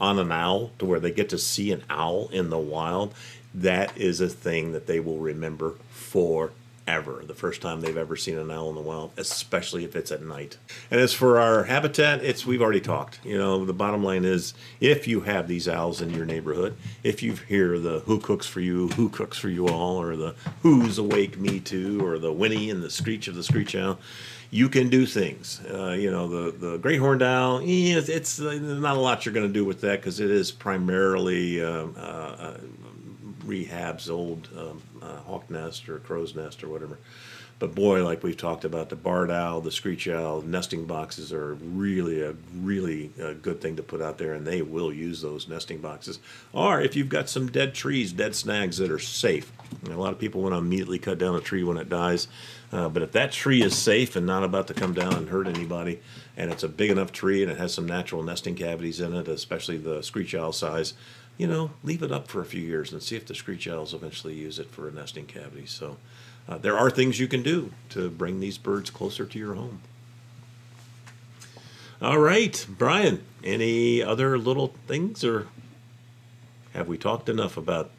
on 0.00 0.18
an 0.18 0.32
owl 0.32 0.72
to 0.78 0.84
where 0.84 1.00
they 1.00 1.12
get 1.12 1.28
to 1.28 1.38
see 1.38 1.70
an 1.70 1.84
owl 1.88 2.28
in 2.28 2.50
the 2.50 2.58
wild, 2.58 3.14
that 3.54 3.96
is 3.96 4.20
a 4.20 4.28
thing 4.28 4.72
that 4.72 4.86
they 4.86 4.98
will 4.98 5.18
remember 5.18 5.76
for 5.90 6.52
ever, 6.86 7.22
the 7.26 7.34
first 7.34 7.62
time 7.62 7.80
they've 7.80 7.96
ever 7.96 8.16
seen 8.16 8.36
an 8.36 8.50
owl 8.50 8.68
in 8.68 8.74
the 8.74 8.80
wild, 8.80 9.12
especially 9.16 9.84
if 9.84 9.96
it's 9.96 10.12
at 10.12 10.22
night. 10.22 10.58
And 10.90 11.00
as 11.00 11.12
for 11.12 11.38
our 11.40 11.64
habitat, 11.64 12.22
it's 12.24 12.44
we've 12.44 12.62
already 12.62 12.80
talked. 12.80 13.20
You 13.24 13.38
know, 13.38 13.64
the 13.64 13.72
bottom 13.72 14.04
line 14.04 14.24
is 14.24 14.54
if 14.80 15.08
you 15.08 15.22
have 15.22 15.48
these 15.48 15.68
owls 15.68 16.00
in 16.00 16.10
your 16.10 16.26
neighborhood, 16.26 16.76
if 17.02 17.22
you 17.22 17.34
hear 17.34 17.78
the 17.78 18.00
who 18.00 18.18
cooks 18.18 18.46
for 18.46 18.60
you, 18.60 18.88
who 18.88 19.08
cooks 19.08 19.38
for 19.38 19.48
you 19.48 19.68
all, 19.68 20.00
or 20.00 20.16
the 20.16 20.34
who's 20.62 20.98
awake 20.98 21.38
me 21.38 21.60
too, 21.60 22.04
or 22.04 22.18
the 22.18 22.32
whinny 22.32 22.70
and 22.70 22.82
the 22.82 22.90
screech 22.90 23.28
of 23.28 23.34
the 23.34 23.42
screech 23.42 23.74
owl, 23.74 23.98
you 24.50 24.68
can 24.68 24.88
do 24.88 25.06
things. 25.06 25.60
Uh, 25.72 25.92
you 25.98 26.10
know, 26.10 26.28
the 26.28 26.52
the 26.52 26.76
great 26.78 26.98
horned 26.98 27.22
owl, 27.22 27.60
it's, 27.64 28.08
it's 28.08 28.38
not 28.38 28.96
a 28.96 29.00
lot 29.00 29.24
you're 29.24 29.34
going 29.34 29.46
to 29.46 29.52
do 29.52 29.64
with 29.64 29.80
that 29.80 30.00
because 30.00 30.20
it 30.20 30.30
is 30.30 30.52
primarily 30.52 31.62
um, 31.64 31.94
uh, 31.96 32.00
uh, 32.00 32.56
rehabs 33.46 34.10
old 34.10 34.48
um, 34.56 34.82
uh, 35.02 35.16
hawk 35.18 35.50
nest 35.50 35.88
or 35.88 35.98
crow's 35.98 36.34
nest 36.34 36.64
or 36.64 36.68
whatever. 36.68 36.98
But 37.60 37.74
boy, 37.74 38.04
like 38.04 38.22
we've 38.22 38.36
talked 38.36 38.64
about, 38.64 38.88
the 38.88 38.96
barred 38.96 39.30
owl, 39.30 39.60
the 39.60 39.70
screech 39.70 40.08
owl, 40.08 40.42
nesting 40.42 40.86
boxes 40.86 41.32
are 41.32 41.54
really 41.54 42.20
a 42.20 42.34
really 42.56 43.12
a 43.18 43.32
good 43.32 43.60
thing 43.60 43.76
to 43.76 43.82
put 43.82 44.02
out 44.02 44.18
there, 44.18 44.34
and 44.34 44.44
they 44.44 44.60
will 44.60 44.92
use 44.92 45.22
those 45.22 45.48
nesting 45.48 45.78
boxes. 45.78 46.18
Or 46.52 46.80
if 46.80 46.96
you've 46.96 47.08
got 47.08 47.28
some 47.28 47.46
dead 47.46 47.72
trees, 47.74 48.12
dead 48.12 48.34
snags 48.34 48.78
that 48.78 48.90
are 48.90 48.98
safe. 48.98 49.52
A 49.88 49.90
lot 49.90 50.12
of 50.12 50.18
people 50.18 50.42
want 50.42 50.52
to 50.52 50.58
immediately 50.58 50.98
cut 50.98 51.18
down 51.18 51.36
a 51.36 51.40
tree 51.40 51.62
when 51.62 51.76
it 51.76 51.88
dies, 51.88 52.26
uh, 52.72 52.88
but 52.88 53.02
if 53.02 53.12
that 53.12 53.30
tree 53.30 53.62
is 53.62 53.78
safe 53.78 54.16
and 54.16 54.26
not 54.26 54.42
about 54.42 54.66
to 54.66 54.74
come 54.74 54.92
down 54.92 55.14
and 55.14 55.28
hurt 55.28 55.46
anybody, 55.46 56.00
and 56.36 56.50
it's 56.50 56.64
a 56.64 56.68
big 56.68 56.90
enough 56.90 57.12
tree 57.12 57.42
and 57.42 57.52
it 57.52 57.58
has 57.58 57.72
some 57.72 57.86
natural 57.86 58.22
nesting 58.24 58.56
cavities 58.56 59.00
in 59.00 59.14
it, 59.14 59.28
especially 59.28 59.76
the 59.76 60.02
screech 60.02 60.34
owl 60.34 60.52
size, 60.52 60.94
you 61.36 61.46
know, 61.46 61.70
leave 61.82 62.02
it 62.02 62.12
up 62.12 62.28
for 62.28 62.40
a 62.40 62.44
few 62.44 62.60
years 62.60 62.92
and 62.92 63.02
see 63.02 63.16
if 63.16 63.26
the 63.26 63.34
screech 63.34 63.66
owls 63.66 63.92
eventually 63.92 64.34
use 64.34 64.58
it 64.58 64.70
for 64.70 64.88
a 64.88 64.92
nesting 64.92 65.26
cavity. 65.26 65.66
So 65.66 65.96
uh, 66.48 66.58
there 66.58 66.78
are 66.78 66.90
things 66.90 67.18
you 67.18 67.26
can 67.26 67.42
do 67.42 67.72
to 67.90 68.10
bring 68.10 68.40
these 68.40 68.58
birds 68.58 68.90
closer 68.90 69.24
to 69.26 69.38
your 69.38 69.54
home. 69.54 69.80
All 72.00 72.18
right, 72.18 72.64
Brian, 72.68 73.24
any 73.42 74.02
other 74.02 74.38
little 74.38 74.74
things 74.86 75.24
or 75.24 75.48
have 76.74 76.88
we 76.88 76.98
talked 76.98 77.28
enough 77.28 77.56
about 77.56 77.90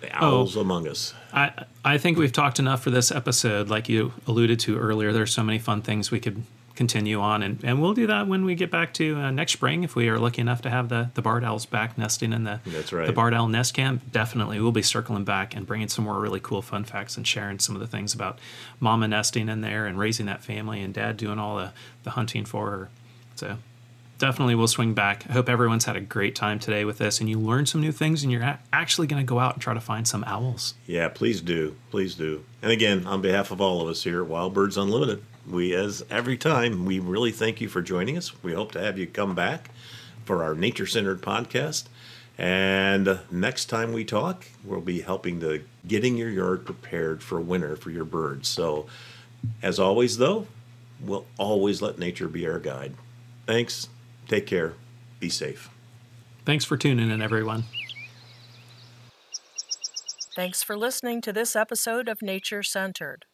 the 0.00 0.10
owls 0.16 0.56
oh, 0.56 0.60
among 0.60 0.88
us? 0.88 1.14
I 1.32 1.64
I 1.84 1.98
think 1.98 2.18
we've 2.18 2.32
talked 2.32 2.58
enough 2.58 2.82
for 2.82 2.90
this 2.90 3.12
episode. 3.12 3.68
Like 3.68 3.88
you 3.88 4.14
alluded 4.26 4.58
to 4.60 4.78
earlier, 4.78 5.12
there's 5.12 5.32
so 5.32 5.42
many 5.42 5.58
fun 5.58 5.82
things 5.82 6.10
we 6.10 6.18
could 6.18 6.42
continue 6.78 7.20
on, 7.20 7.42
and, 7.42 7.62
and 7.64 7.82
we'll 7.82 7.92
do 7.92 8.06
that 8.06 8.28
when 8.28 8.44
we 8.44 8.54
get 8.54 8.70
back 8.70 8.94
to 8.94 9.16
uh, 9.16 9.30
next 9.32 9.52
spring 9.52 9.82
if 9.82 9.96
we 9.96 10.08
are 10.08 10.18
lucky 10.18 10.40
enough 10.40 10.62
to 10.62 10.70
have 10.70 10.88
the 10.88 11.10
the 11.14 11.20
barred 11.20 11.44
owls 11.44 11.66
back 11.66 11.98
nesting 11.98 12.32
in 12.32 12.44
the 12.44 12.60
that's 12.64 12.92
right 12.92 13.06
the 13.06 13.12
barred 13.12 13.34
owl 13.34 13.48
nest 13.48 13.74
camp. 13.74 14.10
Definitely, 14.12 14.60
we'll 14.60 14.72
be 14.72 14.80
circling 14.80 15.24
back 15.24 15.54
and 15.54 15.66
bringing 15.66 15.88
some 15.88 16.04
more 16.04 16.20
really 16.20 16.40
cool 16.40 16.62
fun 16.62 16.84
facts 16.84 17.16
and 17.16 17.26
sharing 17.26 17.58
some 17.58 17.74
of 17.74 17.80
the 17.80 17.86
things 17.88 18.14
about 18.14 18.38
mama 18.78 19.08
nesting 19.08 19.48
in 19.48 19.60
there 19.60 19.86
and 19.86 19.98
raising 19.98 20.26
that 20.26 20.42
family 20.42 20.80
and 20.80 20.94
dad 20.94 21.16
doing 21.16 21.38
all 21.38 21.56
the 21.56 21.72
the 22.04 22.10
hunting 22.10 22.44
for 22.44 22.70
her. 22.70 22.88
So 23.34 23.58
definitely 24.18 24.54
we'll 24.54 24.68
swing 24.68 24.94
back. 24.94 25.24
I 25.28 25.32
hope 25.32 25.48
everyone's 25.48 25.84
had 25.84 25.96
a 25.96 26.00
great 26.00 26.36
time 26.36 26.60
today 26.60 26.84
with 26.84 26.98
this 26.98 27.20
and 27.20 27.28
you 27.28 27.38
learned 27.40 27.68
some 27.68 27.80
new 27.80 27.92
things 27.92 28.22
and 28.22 28.30
you're 28.30 28.58
actually 28.72 29.08
going 29.08 29.20
to 29.20 29.28
go 29.28 29.40
out 29.40 29.54
and 29.54 29.62
try 29.62 29.74
to 29.74 29.80
find 29.80 30.06
some 30.06 30.22
owls. 30.24 30.74
Yeah, 30.86 31.08
please 31.08 31.40
do. 31.40 31.76
Please 31.90 32.14
do. 32.14 32.44
And 32.62 32.70
again, 32.70 33.06
on 33.06 33.20
behalf 33.20 33.50
of 33.50 33.60
all 33.60 33.80
of 33.80 33.88
us 33.88 34.04
here 34.04 34.22
at 34.22 34.28
Wild 34.28 34.54
Birds 34.54 34.76
Unlimited, 34.76 35.22
we, 35.50 35.74
as 35.74 36.04
every 36.10 36.36
time, 36.36 36.84
we 36.84 36.98
really 36.98 37.32
thank 37.32 37.60
you 37.60 37.68
for 37.68 37.82
joining 37.82 38.16
us. 38.16 38.42
We 38.42 38.52
hope 38.52 38.72
to 38.72 38.80
have 38.80 38.98
you 38.98 39.06
come 39.06 39.34
back 39.34 39.70
for 40.24 40.42
our 40.42 40.54
nature 40.54 40.86
centered 40.86 41.22
podcast. 41.22 41.84
And 42.36 43.18
next 43.30 43.66
time 43.66 43.92
we 43.92 44.04
talk, 44.04 44.46
we'll 44.64 44.80
be 44.80 45.00
helping 45.00 45.40
to 45.40 45.64
getting 45.86 46.16
your 46.16 46.30
yard 46.30 46.64
prepared 46.64 47.22
for 47.22 47.40
winter 47.40 47.74
for 47.74 47.90
your 47.90 48.04
birds. 48.04 48.48
So, 48.48 48.86
as 49.62 49.78
always, 49.78 50.18
though, 50.18 50.46
we'll 51.00 51.26
always 51.36 51.82
let 51.82 51.98
nature 51.98 52.28
be 52.28 52.46
our 52.46 52.58
guide. 52.60 52.94
Thanks. 53.46 53.88
Take 54.28 54.46
care. 54.46 54.74
Be 55.18 55.28
safe. 55.30 55.70
Thanks 56.44 56.64
for 56.64 56.76
tuning 56.76 57.10
in, 57.10 57.20
everyone. 57.20 57.64
Thanks 60.36 60.62
for 60.62 60.76
listening 60.76 61.20
to 61.22 61.32
this 61.32 61.56
episode 61.56 62.08
of 62.08 62.22
Nature 62.22 62.62
Centered. 62.62 63.24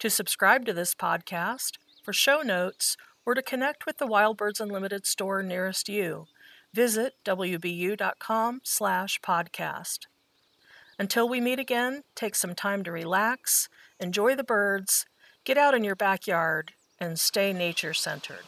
To 0.00 0.10
subscribe 0.10 0.66
to 0.66 0.74
this 0.74 0.94
podcast, 0.94 1.78
for 2.02 2.12
show 2.12 2.42
notes, 2.42 2.98
or 3.24 3.34
to 3.34 3.40
connect 3.40 3.86
with 3.86 3.96
the 3.96 4.06
Wild 4.06 4.36
Birds 4.36 4.60
Unlimited 4.60 5.06
store 5.06 5.42
nearest 5.42 5.88
you, 5.88 6.26
visit 6.74 7.14
wbu.com 7.24 8.60
slash 8.62 9.18
podcast. 9.20 10.00
Until 10.98 11.26
we 11.26 11.40
meet 11.40 11.58
again, 11.58 12.02
take 12.14 12.34
some 12.34 12.54
time 12.54 12.84
to 12.84 12.92
relax, 12.92 13.70
enjoy 13.98 14.36
the 14.36 14.44
birds, 14.44 15.06
get 15.44 15.56
out 15.56 15.74
in 15.74 15.82
your 15.82 15.96
backyard, 15.96 16.72
and 17.00 17.18
stay 17.18 17.54
nature 17.54 17.94
centered. 17.94 18.44